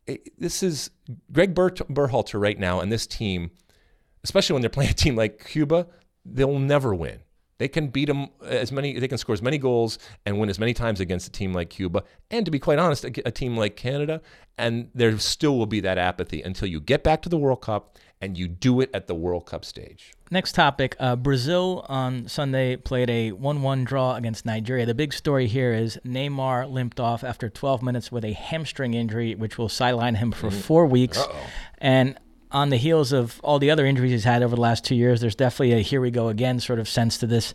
[0.07, 0.91] eh, this is
[1.31, 3.51] Greg Ber- Berhalter right now and this team,
[4.25, 5.87] especially when they're playing a team like Cuba,
[6.25, 7.21] they'll never win.
[7.57, 8.99] They can beat them as many.
[8.99, 11.69] They can score as many goals and win as many times against a team like
[11.69, 14.21] Cuba, and to be quite honest, a, a team like Canada.
[14.57, 17.97] And there still will be that apathy until you get back to the World Cup
[18.21, 20.13] and you do it at the World Cup stage.
[20.31, 24.85] Next topic uh, Brazil on Sunday played a 1 1 draw against Nigeria.
[24.85, 29.35] The big story here is Neymar limped off after 12 minutes with a hamstring injury,
[29.35, 30.59] which will sideline him for mm-hmm.
[30.59, 31.19] four weeks.
[31.19, 31.35] Uh-oh.
[31.77, 32.17] And
[32.51, 35.21] on the heels of all the other injuries he's had over the last two years,
[35.21, 37.53] there's definitely a here we go again sort of sense to this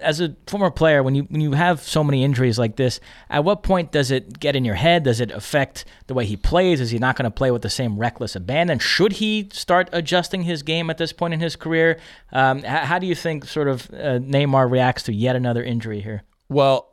[0.00, 3.44] as a former player, when you when you have so many injuries like this, at
[3.44, 5.02] what point does it get in your head?
[5.02, 6.80] Does it affect the way he plays?
[6.80, 8.78] Is he not going to play with the same reckless abandon?
[8.78, 11.98] Should he start adjusting his game at this point in his career?
[12.32, 16.00] Um, how, how, do you think sort of uh, Neymar reacts to yet another injury
[16.00, 16.22] here?
[16.48, 16.87] Well,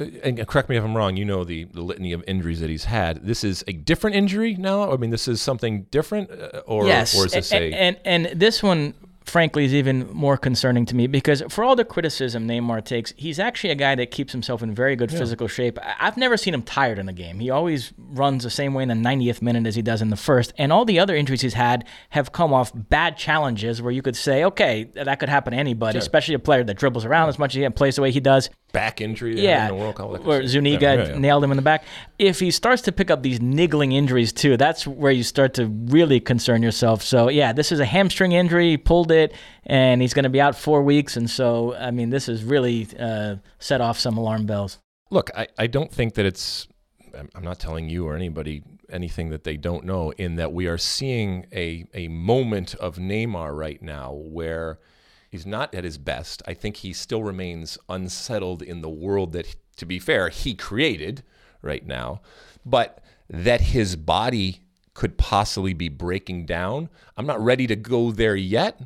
[0.00, 1.16] and correct me if I'm wrong.
[1.16, 3.24] You know the, the litany of injuries that he's had.
[3.26, 4.92] This is a different injury now.
[4.92, 8.00] I mean, this is something different, uh, or yes, or is this and, a and
[8.04, 8.94] and this one
[9.24, 13.38] frankly is even more concerning to me because for all the criticism Neymar takes, he's
[13.38, 15.18] actually a guy that keeps himself in very good yeah.
[15.18, 15.78] physical shape.
[15.98, 17.38] I've never seen him tired in a game.
[17.38, 20.16] He always runs the same way in the 90th minute as he does in the
[20.16, 20.52] first.
[20.58, 24.16] And all the other injuries he's had have come off bad challenges where you could
[24.16, 26.00] say, okay, that could happen to anybody, sure.
[26.00, 28.50] especially a player that dribbles around as much as he plays the way he does
[28.72, 30.24] back injury yeah, in the World Cup.
[30.24, 31.84] Where Zuniga yeah, yeah, nailed him in the back.
[32.18, 35.66] If he starts to pick up these niggling injuries too, that's where you start to
[35.66, 37.02] really concern yourself.
[37.02, 38.70] So yeah, this is a hamstring injury.
[38.70, 38.76] He
[39.10, 41.16] pulled it, and he's going to be out four weeks.
[41.16, 44.78] And so I mean, this has really uh, set off some alarm bells.
[45.10, 46.68] Look, I, I don't think that it's.
[47.34, 50.12] I'm not telling you or anybody anything that they don't know.
[50.12, 54.78] In that we are seeing a a moment of Neymar right now where
[55.30, 56.42] He's not at his best.
[56.48, 61.22] I think he still remains unsettled in the world that, to be fair, he created
[61.62, 62.20] right now.
[62.66, 62.98] But
[63.28, 66.88] that his body could possibly be breaking down.
[67.16, 68.80] I'm not ready to go there yet,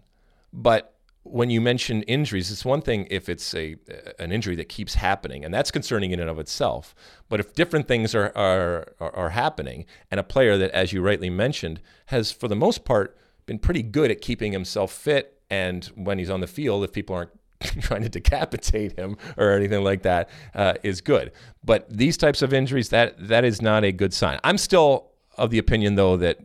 [0.55, 0.95] but
[1.25, 3.77] when you mention injuries, it's one thing if it's a
[4.19, 6.95] an injury that keeps happening, and that's concerning in and of itself.
[7.29, 11.31] But if different things are are are happening, and a player that, as you rightly
[11.31, 16.19] mentioned, has for the most part been pretty good at keeping himself fit and when
[16.19, 17.31] he's on the field, if people aren't
[17.81, 21.33] trying to decapitate him or anything like that, uh, is good.
[21.63, 24.39] But these types of injuries, that that is not a good sign.
[24.45, 26.39] I'm still of the opinion though that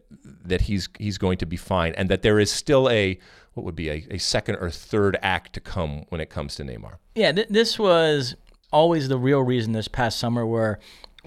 [0.45, 3.19] that he's he's going to be fine, and that there is still a
[3.53, 6.63] what would be a, a second or third act to come when it comes to
[6.63, 6.95] Neymar.
[7.15, 8.35] Yeah, th- this was
[8.71, 10.79] always the real reason this past summer where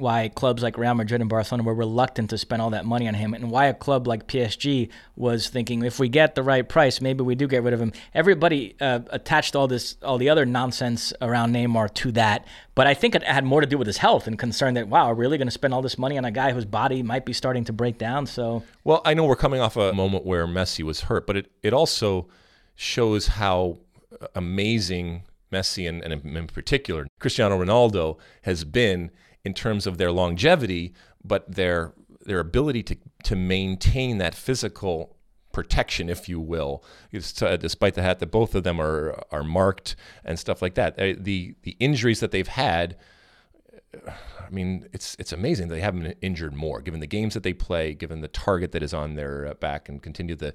[0.03, 3.15] why clubs like Real Madrid and Barcelona were reluctant to spend all that money on
[3.15, 7.01] him, and why a club like PSG was thinking if we get the right price,
[7.01, 7.93] maybe we do get rid of him.
[8.13, 12.95] Everybody uh, attached all this, all the other nonsense around Neymar to that, but I
[12.95, 15.39] think it had more to do with his health and concern that wow, we're really
[15.39, 17.73] going to spend all this money on a guy whose body might be starting to
[17.73, 18.27] break down.
[18.27, 21.51] So, well, I know we're coming off a moment where Messi was hurt, but it
[21.63, 22.29] it also
[22.75, 23.79] shows how
[24.35, 25.23] amazing
[25.53, 29.11] Messi and, and in particular Cristiano Ronaldo has been
[29.45, 31.93] in terms of their longevity, but their
[32.25, 35.17] their ability to to maintain that physical
[35.53, 36.83] protection, if you will,
[37.15, 40.99] uh, despite the fact that both of them are are marked and stuff like that.
[40.99, 42.97] Uh, the the injuries that they've had.
[44.05, 47.53] I mean, it's it's amazing they haven't been injured more, given the games that they
[47.53, 50.55] play, given the target that is on their uh, back, and continue the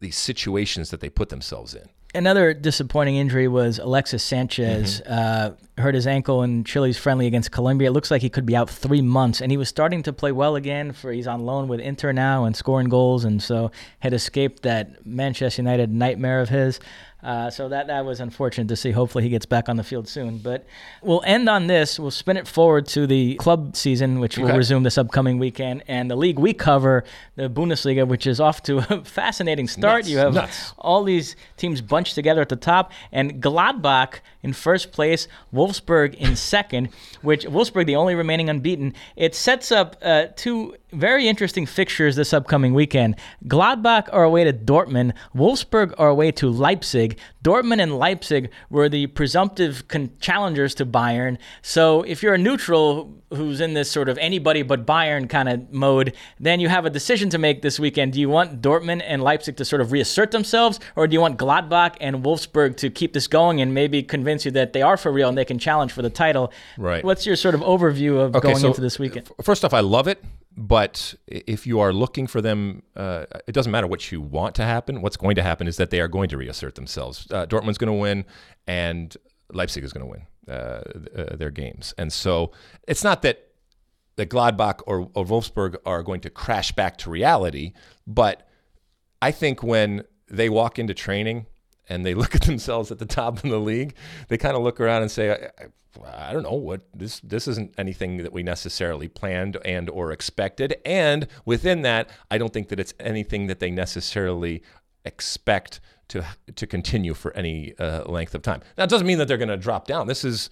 [0.00, 1.88] the situations that they put themselves in.
[2.16, 5.02] Another disappointing injury was Alexis Sanchez.
[5.02, 5.12] Mm-hmm.
[5.12, 7.90] Uh, hurt his ankle in Chile's friendly against Colombia.
[7.90, 10.32] It looks like he could be out three months, and he was starting to play
[10.32, 10.92] well again.
[10.92, 15.04] For he's on loan with Inter now and scoring goals, and so had escaped that
[15.04, 16.80] Manchester United nightmare of his.
[17.26, 18.92] Uh, so that that was unfortunate to see.
[18.92, 20.38] Hopefully he gets back on the field soon.
[20.38, 20.64] But
[21.02, 21.98] we'll end on this.
[21.98, 24.46] We'll spin it forward to the club season, which okay.
[24.46, 27.02] will resume this upcoming weekend, and the league we cover,
[27.34, 30.02] the Bundesliga, which is off to a fascinating start.
[30.02, 30.08] Nuts.
[30.08, 30.72] You have Nuts.
[30.78, 36.36] all these teams bunched together at the top, and Gladbach in first place, Wolfsburg in
[36.36, 36.90] second.
[37.22, 38.94] Which Wolfsburg, the only remaining unbeaten.
[39.16, 43.16] It sets up uh, two very interesting fixtures this upcoming weekend.
[43.46, 45.12] Gladbach are away to Dortmund.
[45.34, 47.18] Wolfsburg are away to Leipzig.
[47.44, 51.38] Dortmund and Leipzig were the presumptive con- challengers to Bayern.
[51.62, 55.72] So if you're a neutral who's in this sort of anybody but Bayern kind of
[55.72, 58.12] mode, then you have a decision to make this weekend.
[58.12, 61.38] Do you want Dortmund and Leipzig to sort of reassert themselves, or do you want
[61.38, 65.10] Gladbach and Wolfsburg to keep this going and maybe convince you that they are for
[65.10, 66.52] real and they can challenge for the title?
[66.78, 67.04] Right.
[67.04, 69.28] What's your sort of overview of okay, going so into this weekend?
[69.42, 70.22] First off, I love it.
[70.56, 74.62] But if you are looking for them, uh, it doesn't matter what you want to
[74.62, 75.02] happen.
[75.02, 77.26] What's going to happen is that they are going to reassert themselves.
[77.30, 78.24] Uh, Dortmund's going to win,
[78.66, 79.14] and
[79.52, 80.80] Leipzig is going to win uh,
[81.14, 81.92] uh, their games.
[81.98, 82.52] And so
[82.88, 83.42] it's not that
[84.16, 87.74] that Gladbach or, or Wolfsburg are going to crash back to reality,
[88.06, 88.48] but
[89.20, 91.44] I think when they walk into training
[91.88, 93.94] and they look at themselves at the top of the league,
[94.28, 95.50] they kind of look around and say,
[96.04, 100.76] I don't know what this this isn't anything that we necessarily planned and or expected
[100.84, 104.62] and within that I don't think that it's anything that they necessarily
[105.06, 106.24] expect to
[106.54, 108.62] to continue for any uh, length of time.
[108.76, 110.06] That doesn't mean that they're going to drop down.
[110.06, 110.50] This is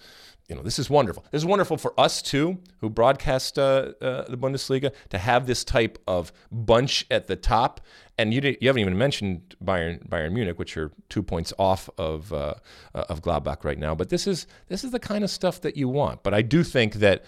[0.48, 1.24] you know, this is wonderful.
[1.30, 5.64] This is wonderful for us too, who broadcast uh, uh, the Bundesliga, to have this
[5.64, 7.80] type of bunch at the top.
[8.18, 12.32] And you you haven't even mentioned Bayern Bayern Munich, which are two points off of
[12.32, 12.54] uh,
[12.94, 13.94] uh, of Gladbach right now.
[13.94, 16.22] But this is this is the kind of stuff that you want.
[16.22, 17.24] But I do think that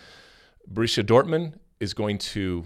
[0.71, 2.65] Borussia Dortmund is going to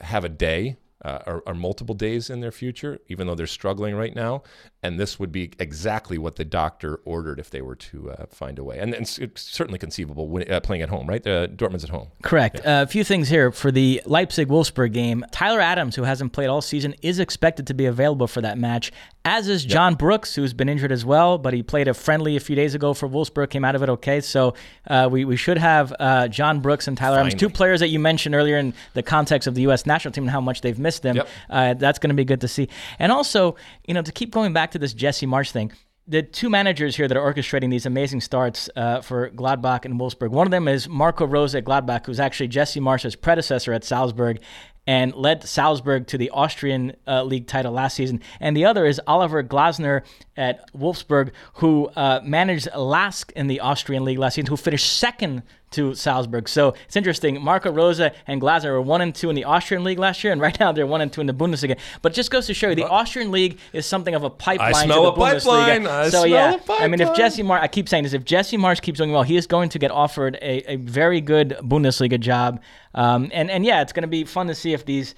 [0.00, 3.94] have a day uh, or, or, multiple days in their future, even though they're struggling
[3.94, 4.42] right now.
[4.82, 8.58] And this would be exactly what the doctor ordered if they were to uh, find
[8.58, 8.78] a way.
[8.78, 11.26] And, and it's certainly conceivable when, uh, playing at home, right?
[11.26, 12.08] Uh, Dortmund's at home.
[12.22, 12.60] Correct.
[12.62, 12.80] Yeah.
[12.80, 15.24] Uh, a few things here for the Leipzig Wolfsburg game.
[15.32, 18.92] Tyler Adams, who hasn't played all season, is expected to be available for that match,
[19.24, 19.98] as is John yep.
[19.98, 22.94] Brooks, who's been injured as well, but he played a friendly a few days ago
[22.94, 24.20] for Wolfsburg, came out of it okay.
[24.20, 24.54] So
[24.86, 25.92] uh, we, we should have
[26.30, 27.28] John Brooks and Tyler Finally.
[27.28, 29.84] Adams, two players that you mentioned earlier in the context of the U.S.
[29.84, 31.16] national team and how much they've missed them.
[31.16, 31.78] Yep.
[31.78, 32.68] that's going to be good to see.
[32.98, 33.56] And also,
[33.86, 35.72] you know, to keep going back to this Jesse Marsch thing.
[36.10, 40.30] The two managers here that are orchestrating these amazing starts uh, for Gladbach and Wolfsburg.
[40.30, 44.40] One of them is Marco Rose at Gladbach, who's actually Jesse Marsch's predecessor at Salzburg
[44.88, 48.20] and led Salzburg to the Austrian uh, league title last season.
[48.40, 50.02] And the other is Oliver Glasner
[50.36, 55.44] at Wolfsburg, who uh, managed LASK in the Austrian league last season, who finished second
[55.70, 56.48] to Salzburg.
[56.48, 57.40] So it's interesting.
[57.42, 60.40] Marco Rose and Glasner were one and two in the Austrian league last year, and
[60.40, 61.78] right now they're one and two in the Bundesliga.
[62.02, 64.74] But it just goes to show you, the Austrian league is something of a pipeline
[64.74, 65.86] I smell to the a Pipeline.
[65.86, 66.82] I so yeah, a pipeline.
[66.82, 69.22] I mean, if Jesse Marsch, I keep saying this, if Jesse Marsch keeps doing well,
[69.22, 72.60] he is going to get offered a, a very good Bundesliga job.
[72.94, 75.14] Um, and and yeah, it's going to be fun to see if these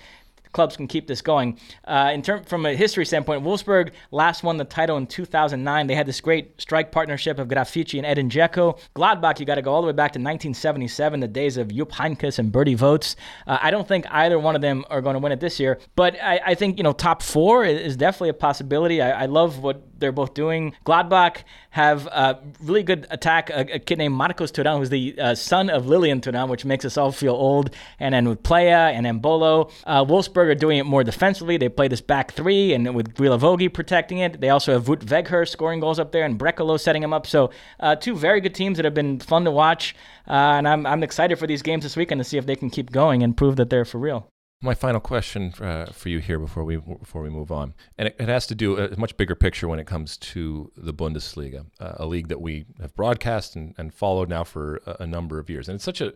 [0.53, 1.59] clubs can keep this going.
[1.85, 5.87] Uh, in term, from a history standpoint, Wolfsburg last won the title in 2009.
[5.87, 8.79] They had this great strike partnership of Grafite and Edin Dzeko.
[8.95, 11.93] Gladbach, you got to go all the way back to 1977, the days of Jupp
[11.93, 13.17] Heynckes and Bertie Vogts.
[13.47, 15.79] Uh, I don't think either one of them are going to win it this year,
[15.97, 19.01] but I, I think you know top four is definitely a possibility.
[19.01, 20.75] I, I love what they're both doing.
[20.85, 23.49] Gladbach have a really good attack.
[23.49, 26.85] A, a kid named Marcus Thuram, who's the uh, son of Lilian Thuram, which makes
[26.85, 27.71] us all feel old.
[27.99, 31.57] And then with Plea and Embolo, uh, Wolfsburg are doing it more defensively.
[31.57, 34.41] They play this back three, and with Guilavogui protecting it.
[34.41, 37.27] They also have Wout Weghorst scoring goals up there, and Brekalo setting them up.
[37.27, 37.51] So
[37.81, 39.95] uh, two very good teams that have been fun to watch.
[40.29, 42.71] Uh, and I'm, I'm excited for these games this weekend to see if they can
[42.71, 44.32] keep going and prove that they're for real.
[44.65, 48.17] My final question uh, for you here before we before we move on, and it,
[48.21, 51.95] it, has to do a much bigger picture when it comes to the Bundesliga, uh,
[51.97, 55.51] a league that we have broadcast and, and followed now for a, a, number of
[55.51, 56.15] years, and it's such a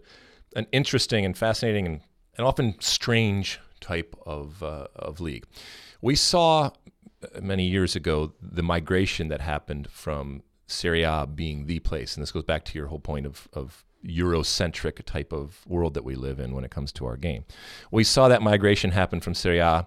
[0.54, 2.00] an interesting and fascinating and,
[2.38, 5.44] and often strange type of uh, of league.
[6.00, 6.70] We saw
[7.24, 12.22] uh, many years ago the migration that happened from Serie A being the place, and
[12.22, 16.14] this goes back to your whole point of of Eurocentric type of world that we
[16.14, 17.44] live in when it comes to our game.
[17.90, 19.86] We saw that migration happen from Serie A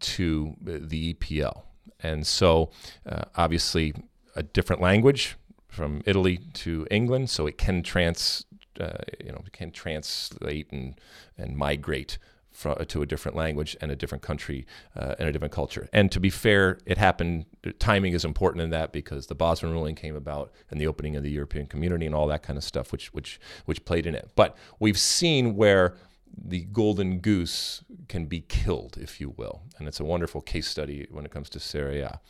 [0.00, 1.62] to the EPL.
[2.00, 2.70] And so,
[3.06, 3.94] uh, obviously,
[4.34, 5.36] a different language
[5.68, 8.44] from Italy to England, so it can trans,
[8.78, 11.00] uh, you know, can translate and
[11.38, 12.18] and migrate
[12.62, 15.88] to a different language and a different country uh, and a different culture.
[15.92, 17.46] And to be fair, it happened.
[17.78, 21.22] Timing is important in that because the Bosman ruling came about and the opening of
[21.22, 24.30] the European community and all that kind of stuff, which which which played in it.
[24.34, 25.96] But we've seen where
[26.36, 31.06] the golden goose can be killed, if you will, and it's a wonderful case study
[31.10, 32.20] when it comes to Serie A.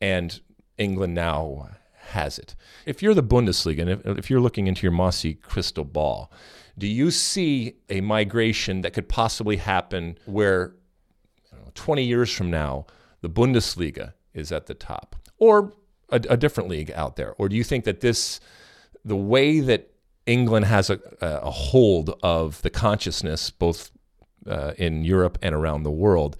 [0.00, 0.40] And
[0.76, 1.68] England now
[2.08, 2.54] has it.
[2.84, 6.30] If you're the Bundesliga and if, if you're looking into your mossy crystal ball,
[6.76, 10.74] do you see a migration that could possibly happen where
[11.52, 12.86] know, 20 years from now,
[13.20, 15.72] the Bundesliga is at the top or
[16.10, 17.34] a, a, different league out there?
[17.38, 18.40] Or do you think that this,
[19.04, 19.90] the way that
[20.26, 23.90] England has a, a hold of the consciousness, both
[24.46, 26.36] uh, in Europe and around the world,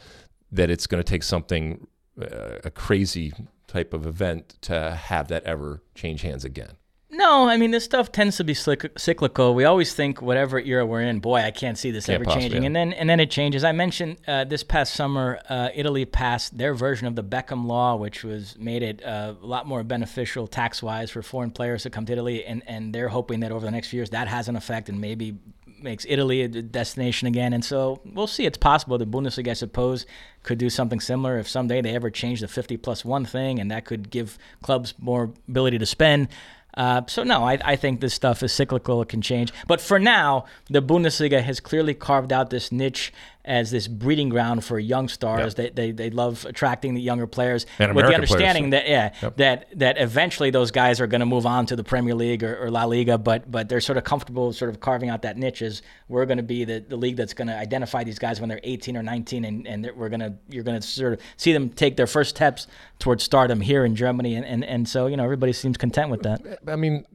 [0.51, 1.87] that it's going to take something,
[2.21, 3.33] uh, a crazy
[3.67, 6.77] type of event to have that ever change hands again?
[7.17, 9.55] No, I mean this stuff tends to be cyclical.
[9.55, 12.63] We always think whatever era we're in, boy, I can't see this can't ever changing,
[12.63, 12.67] yeah.
[12.67, 13.63] and then and then it changes.
[13.63, 17.95] I mentioned uh, this past summer, uh, Italy passed their version of the Beckham Law,
[17.97, 21.91] which was made it uh, a lot more beneficial tax wise for foreign players to
[21.91, 24.49] come to Italy, and and they're hoping that over the next few years that has
[24.49, 25.39] an effect and maybe
[25.85, 27.53] makes Italy a destination again.
[27.53, 28.47] And so we'll see.
[28.47, 30.07] It's possible the Bundesliga, I suppose,
[30.43, 33.71] could do something similar if someday they ever change the 50 plus one thing, and
[33.71, 36.29] that could give clubs more ability to spend.
[36.77, 39.01] Uh, so no, I, I think this stuff is cyclical.
[39.03, 39.53] It can change.
[39.67, 43.13] But for now, the Bundesliga has clearly carved out this niche
[43.45, 45.55] as this breeding ground for young stars.
[45.57, 45.75] Yep.
[45.75, 48.85] They, they they love attracting the younger players and with the understanding players.
[48.85, 49.37] that yeah yep.
[49.37, 52.65] that that eventually those guys are going to move on to the Premier League or,
[52.65, 53.19] or, La Liga.
[53.19, 56.39] But but they're sort of comfortable sort of carving out that niche as we're going
[56.39, 59.03] to be the, the league that's going to identify these guys when they're 18 or
[59.03, 62.07] 19, and, and we're going to you're going to sort of see them take their
[62.07, 62.67] first steps
[62.99, 66.23] towards stardom here in Germany, and, and and so you know everybody seems content with
[66.23, 66.61] that.
[66.67, 67.07] I mean,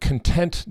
[0.00, 0.66] content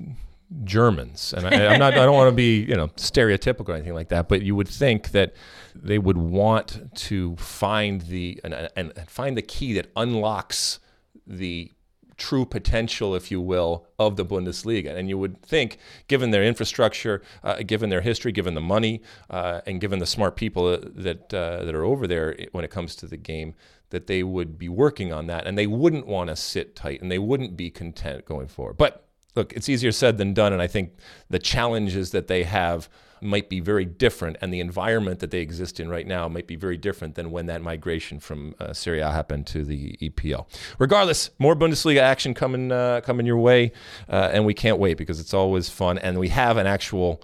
[0.64, 1.94] Germans, and I, am not.
[1.94, 4.68] I don't want to be you know stereotypical or anything like that, but you would
[4.68, 5.36] think that
[5.76, 10.80] they would want to find the and, and find the key that unlocks
[11.28, 11.72] the
[12.18, 14.96] true potential, if you will, of the Bundesliga.
[14.96, 15.78] And you would think,
[16.08, 20.36] given their infrastructure, uh, given their history, given the money, uh, and given the smart
[20.36, 23.56] people that uh, that are over there when it comes to the game,
[23.90, 27.12] that they would be working on that, and they wouldn't want to sit tight, and
[27.12, 28.78] they wouldn't be content going forward.
[28.78, 30.54] But look, it's easier said than done.
[30.54, 30.94] And I think
[31.30, 32.90] the challenges that they have
[33.22, 36.56] might be very different, and the environment that they exist in right now might be
[36.56, 40.48] very different than when that migration from uh, Serie A happened to the EPL.
[40.78, 43.72] Regardless, more Bundesliga action coming uh, coming your way,
[44.08, 47.22] uh, and we can't wait because it's always fun, and we have an actual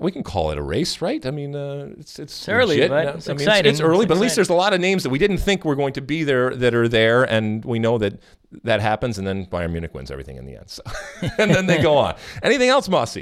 [0.00, 1.24] we can call it a race, right?
[1.26, 3.70] I mean, uh, it's it's, it's early, but it's I mean, exciting.
[3.70, 5.38] It's, it's early, it's but at least there's a lot of names that we didn't
[5.38, 8.20] think were going to be there that are there, and we know that
[8.62, 10.70] that happens, and then Bayern Munich wins everything in the end.
[10.70, 10.82] So,
[11.38, 12.14] and then they go on.
[12.42, 13.18] Anything else, Mosse?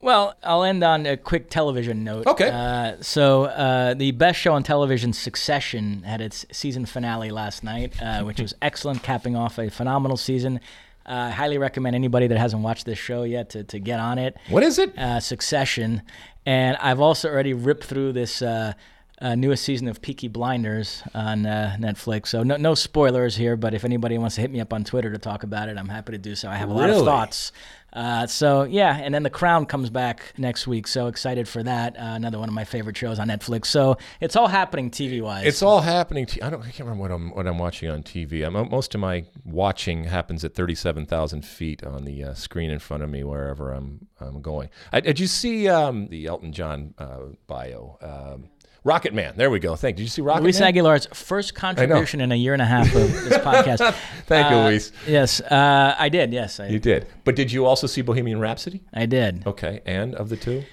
[0.00, 2.26] Well, I'll end on a quick television note.
[2.26, 2.50] Okay.
[2.50, 8.02] Uh, so, uh, the best show on television, Succession, had its season finale last night,
[8.02, 10.58] uh, which was excellent, capping off a phenomenal season.
[11.06, 14.18] Uh, I highly recommend anybody that hasn't watched this show yet to, to get on
[14.18, 14.36] it.
[14.48, 14.96] What is it?
[14.98, 16.02] Uh, Succession.
[16.46, 18.72] And I've also already ripped through this uh,
[19.20, 22.28] uh, newest season of Peaky Blinders on uh, Netflix.
[22.28, 25.12] So no, no spoilers here, but if anybody wants to hit me up on Twitter
[25.12, 26.48] to talk about it, I'm happy to do so.
[26.48, 27.52] I have a lot of thoughts.
[27.92, 30.86] Uh, so yeah, and then The Crown comes back next week.
[30.86, 31.96] So excited for that.
[31.96, 33.66] Uh, another one of my favorite shows on Netflix.
[33.66, 35.46] So it's all happening TV wise.
[35.46, 36.26] It's all happening.
[36.26, 36.60] T- I don't.
[36.60, 38.46] I can't remember what I'm what I'm watching on TV.
[38.46, 43.02] I'm, most of my watching happens at 37,000 feet on the uh, screen in front
[43.02, 44.70] of me wherever I'm I'm going.
[44.92, 47.98] I, did you see um, the Elton John uh, bio?
[48.00, 48.48] Um,
[48.84, 49.34] Rocket Man.
[49.36, 49.76] There we go.
[49.76, 49.94] Thank.
[49.94, 49.98] you.
[49.98, 50.68] Did you see Rocket Luis Man?
[50.68, 53.94] Aguilar's first contribution in a year and a half of this podcast.
[54.26, 54.90] Thank you, Uh, Luis.
[55.06, 56.32] Yes, uh, I did.
[56.32, 57.06] Yes, I, You did.
[57.24, 58.82] But did you also see Bohemian Rhapsody?
[58.92, 59.46] I did.
[59.46, 59.80] Okay.
[59.86, 60.64] And of the two?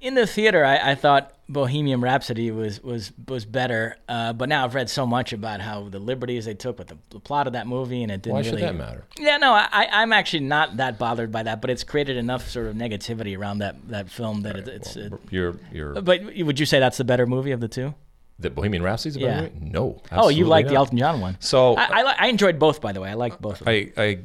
[0.00, 4.64] In the theater, I, I thought Bohemian Rhapsody was was was better, uh, but now
[4.64, 7.52] I've read so much about how the liberties they took with the, the plot of
[7.52, 8.62] that movie, and it didn't Why should really.
[8.62, 9.04] that matter?
[9.18, 12.66] Yeah, no, I, I'm actually not that bothered by that, but it's created enough sort
[12.66, 14.96] of negativity around that, that film that it, it's.
[14.96, 17.94] it, You're you're but would you say that's the better movie of the two?
[18.38, 19.40] the Bohemian Rhapsody's a Yeah.
[19.42, 19.52] movie?
[19.60, 20.02] No.
[20.10, 20.74] oh, you like the.
[20.74, 21.36] Elton John one?
[21.38, 23.08] So I, I, I enjoyed both, by the way.
[23.08, 23.68] I liked both of them.
[23.96, 24.18] I, I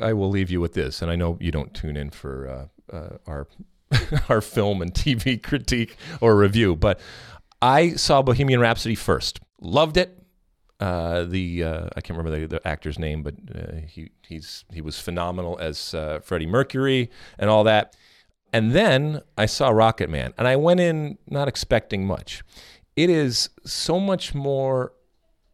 [0.00, 2.94] I will leave you with this, and I know you don't tune in for uh,
[2.96, 3.48] uh, our
[4.28, 7.00] our film and TV critique or review, but
[7.60, 9.40] I saw Bohemian Rhapsody first.
[9.60, 10.18] Loved it.
[10.80, 14.80] Uh, the uh, I can't remember the, the actor's name, but uh, he he's he
[14.80, 17.96] was phenomenal as uh, Freddie Mercury and all that.
[18.52, 22.42] And then I saw Rocket Man, and I went in not expecting much.
[22.96, 24.92] It is so much more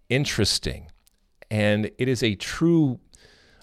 [0.09, 0.91] interesting,
[1.51, 2.99] and it is a true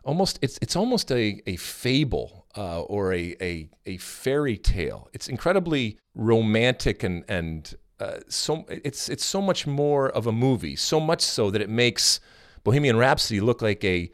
[0.03, 5.07] almost it's it's almost a, a fable uh, or a, a a fairy tale.
[5.13, 10.75] It's incredibly romantic and and uh, so it's it's so much more of a movie.
[10.75, 12.19] So much so that it makes
[12.63, 14.11] Bohemian Rhapsody look like a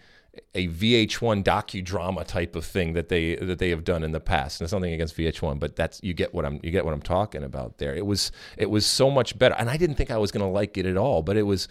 [0.56, 4.60] a VH1 docudrama type of thing that they that they have done in the past.
[4.60, 7.02] And it's nothing against VH1, but that's you get what I'm you get what I'm
[7.02, 7.96] talking about there.
[7.96, 10.52] It was it was so much better, and I didn't think I was going to
[10.52, 11.68] like it at all, but it was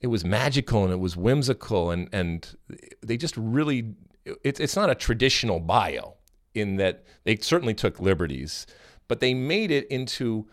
[0.00, 2.54] it was magical and it was whimsical and and
[3.02, 3.94] they just really
[4.44, 6.14] it's it's not a traditional bio
[6.54, 8.66] in that they certainly took liberties,
[9.08, 10.46] but they made it into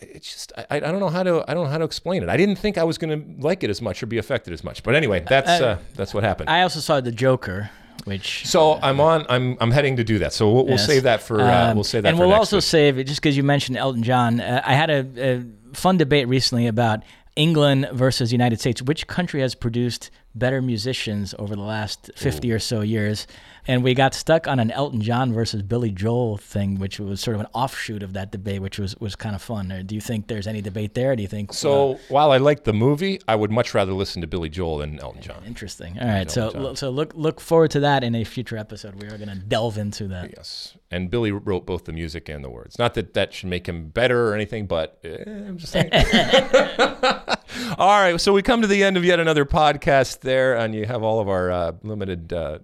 [0.00, 2.28] it's just I, I don't know how to I don't know how to explain it.
[2.28, 4.62] I didn't think I was going to like it as much or be affected as
[4.62, 4.82] much.
[4.82, 6.50] But anyway, that's uh, that's what happened.
[6.50, 7.70] I also saw The Joker,
[8.04, 8.46] which.
[8.46, 9.24] so I'm on.
[9.28, 10.32] I'm I'm heading to do that.
[10.34, 10.86] So we'll, we'll Yes.
[10.86, 11.40] save that for.
[11.40, 12.10] Uh, Um, we'll save that.
[12.10, 12.64] And we'll also week.
[12.64, 14.40] save it just because you mentioned Elton John.
[14.40, 17.02] Uh, I had a, a fun debate recently about
[17.34, 18.82] England versus United States.
[18.82, 23.26] Which country has produced better musicians over the last 50 or so years?
[23.68, 27.34] And we got stuck on an Elton John versus Billy Joel thing, which was sort
[27.34, 29.82] of an offshoot of that debate, which was, was kind of fun.
[29.86, 31.16] Do you think there's any debate there?
[31.16, 34.20] Do you think So uh, while I like the movie, I would much rather listen
[34.20, 35.42] to Billy Joel than Elton John.
[35.44, 35.98] interesting?
[36.00, 36.76] All right, so John.
[36.76, 39.02] so look look forward to that in a future episode.
[39.02, 40.30] We are going to delve into that.
[40.36, 42.78] Yes, and Billy wrote both the music and the words.
[42.78, 45.90] Not that that should make him better or anything, but eh, I'm just saying.
[47.78, 50.86] all right, so we come to the end of yet another podcast there, and you
[50.86, 52.60] have all of our uh, limited uh,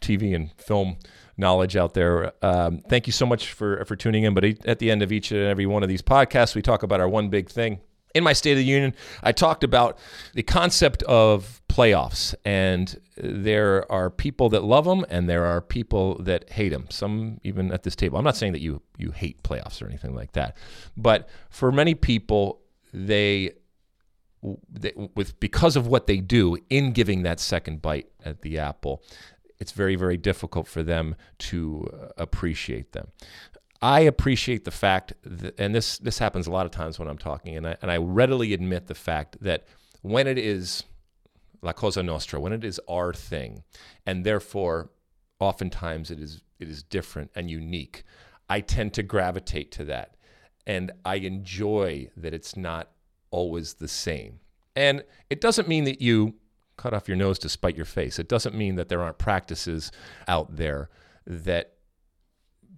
[0.00, 0.96] TV and film
[1.36, 2.32] knowledge out there.
[2.42, 4.32] Um, thank you so much for for tuning in.
[4.32, 6.98] But at the end of each and every one of these podcasts, we talk about
[6.98, 7.80] our one big thing.
[8.14, 9.98] In my State of the Union, I talked about
[10.32, 16.16] the concept of playoffs, and there are people that love them, and there are people
[16.22, 16.86] that hate them.
[16.88, 18.16] Some even at this table.
[18.16, 20.56] I'm not saying that you you hate playoffs or anything like that,
[20.96, 22.62] but for many people,
[22.92, 23.52] they,
[24.42, 29.02] with because of what they do in giving that second bite at the apple,
[29.58, 33.08] it's very very difficult for them to uh, appreciate them.
[33.80, 37.18] I appreciate the fact that, and this this happens a lot of times when I'm
[37.18, 39.66] talking, and I, and I readily admit the fact that
[40.02, 40.84] when it is
[41.62, 43.62] la cosa nostra, when it is our thing,
[44.04, 44.90] and therefore
[45.38, 48.04] oftentimes it is it is different and unique,
[48.48, 50.16] I tend to gravitate to that,
[50.66, 52.90] and I enjoy that it's not
[53.30, 54.40] always the same.
[54.76, 56.34] And it doesn't mean that you
[56.76, 58.18] cut off your nose to spite your face.
[58.18, 59.90] It doesn't mean that there aren't practices
[60.28, 60.88] out there
[61.26, 61.74] that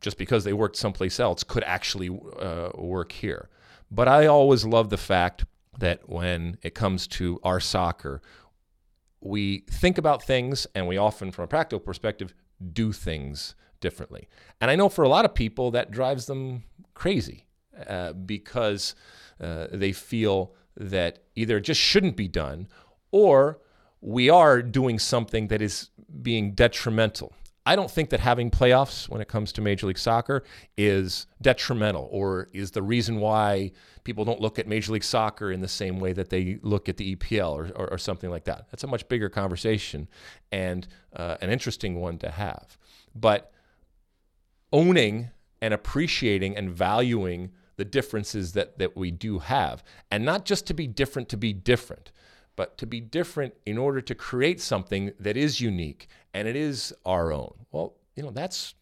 [0.00, 2.08] just because they worked someplace else could actually
[2.38, 3.50] uh, work here.
[3.90, 5.44] But I always love the fact
[5.78, 8.22] that when it comes to our soccer,
[9.20, 12.32] we think about things and we often, from a practical perspective,
[12.72, 14.28] do things differently.
[14.60, 16.64] And I know for a lot of people that drives them
[16.94, 17.46] crazy
[17.86, 18.94] uh, because
[19.40, 22.68] uh, they feel that either it just shouldn't be done
[23.10, 23.58] or
[24.00, 25.90] we are doing something that is
[26.22, 27.34] being detrimental.
[27.66, 30.42] I don't think that having playoffs when it comes to Major League Soccer
[30.78, 33.72] is detrimental or is the reason why
[34.02, 36.96] people don't look at Major League Soccer in the same way that they look at
[36.96, 38.66] the EPL or, or, or something like that.
[38.70, 40.08] That's a much bigger conversation
[40.50, 42.78] and uh, an interesting one to have.
[43.14, 43.52] But
[44.72, 45.30] owning
[45.60, 47.50] and appreciating and valuing
[47.80, 51.54] the differences that, that we do have, and not just to be different to be
[51.54, 52.12] different,
[52.54, 56.92] but to be different in order to create something that is unique and it is
[57.06, 57.54] our own.
[57.72, 58.74] Well, you know, that's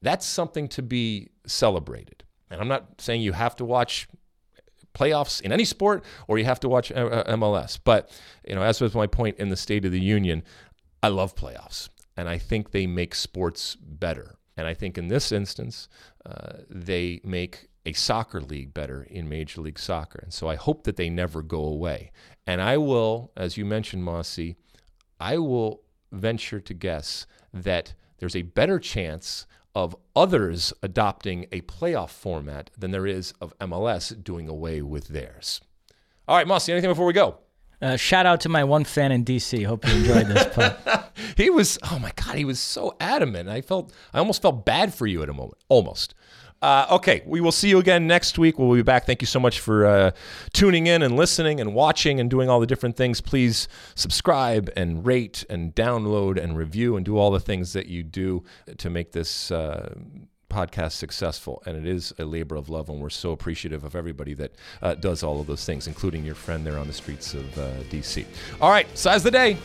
[0.00, 2.24] that's something to be celebrated.
[2.50, 4.08] And I'm not saying you have to watch
[4.94, 8.10] playoffs in any sport or you have to watch uh, uh, MLS, but
[8.48, 10.42] you know, as was my point in the State of the Union,
[11.02, 14.38] I love playoffs and I think they make sports better.
[14.56, 15.88] And I think in this instance,
[16.26, 20.20] uh, they make a soccer league better in Major League Soccer.
[20.22, 22.12] And so I hope that they never go away.
[22.46, 24.54] And I will, as you mentioned, Mosse,
[25.18, 25.82] I will
[26.12, 32.90] venture to guess that there's a better chance of others adopting a playoff format than
[32.90, 35.62] there is of MLS doing away with theirs.
[36.26, 37.38] All right, Mosse, anything before we go?
[37.80, 39.64] Uh, shout out to my one fan in DC.
[39.64, 41.04] Hope you enjoyed this
[41.36, 43.48] he was, oh my God, he was so adamant.
[43.48, 46.14] I felt, I almost felt bad for you at a moment, almost.
[46.60, 48.58] Uh, okay, we will see you again next week.
[48.58, 49.06] We'll be back.
[49.06, 50.10] Thank you so much for uh,
[50.52, 53.20] tuning in and listening and watching and doing all the different things.
[53.20, 58.02] Please subscribe and rate and download and review and do all the things that you
[58.02, 58.42] do
[58.78, 59.50] to make this.
[59.50, 59.94] Uh,
[60.50, 64.32] podcast successful and it is a labor of love and we're so appreciative of everybody
[64.32, 67.58] that uh, does all of those things including your friend there on the streets of
[67.58, 68.24] uh, dc
[68.58, 69.58] all right size the day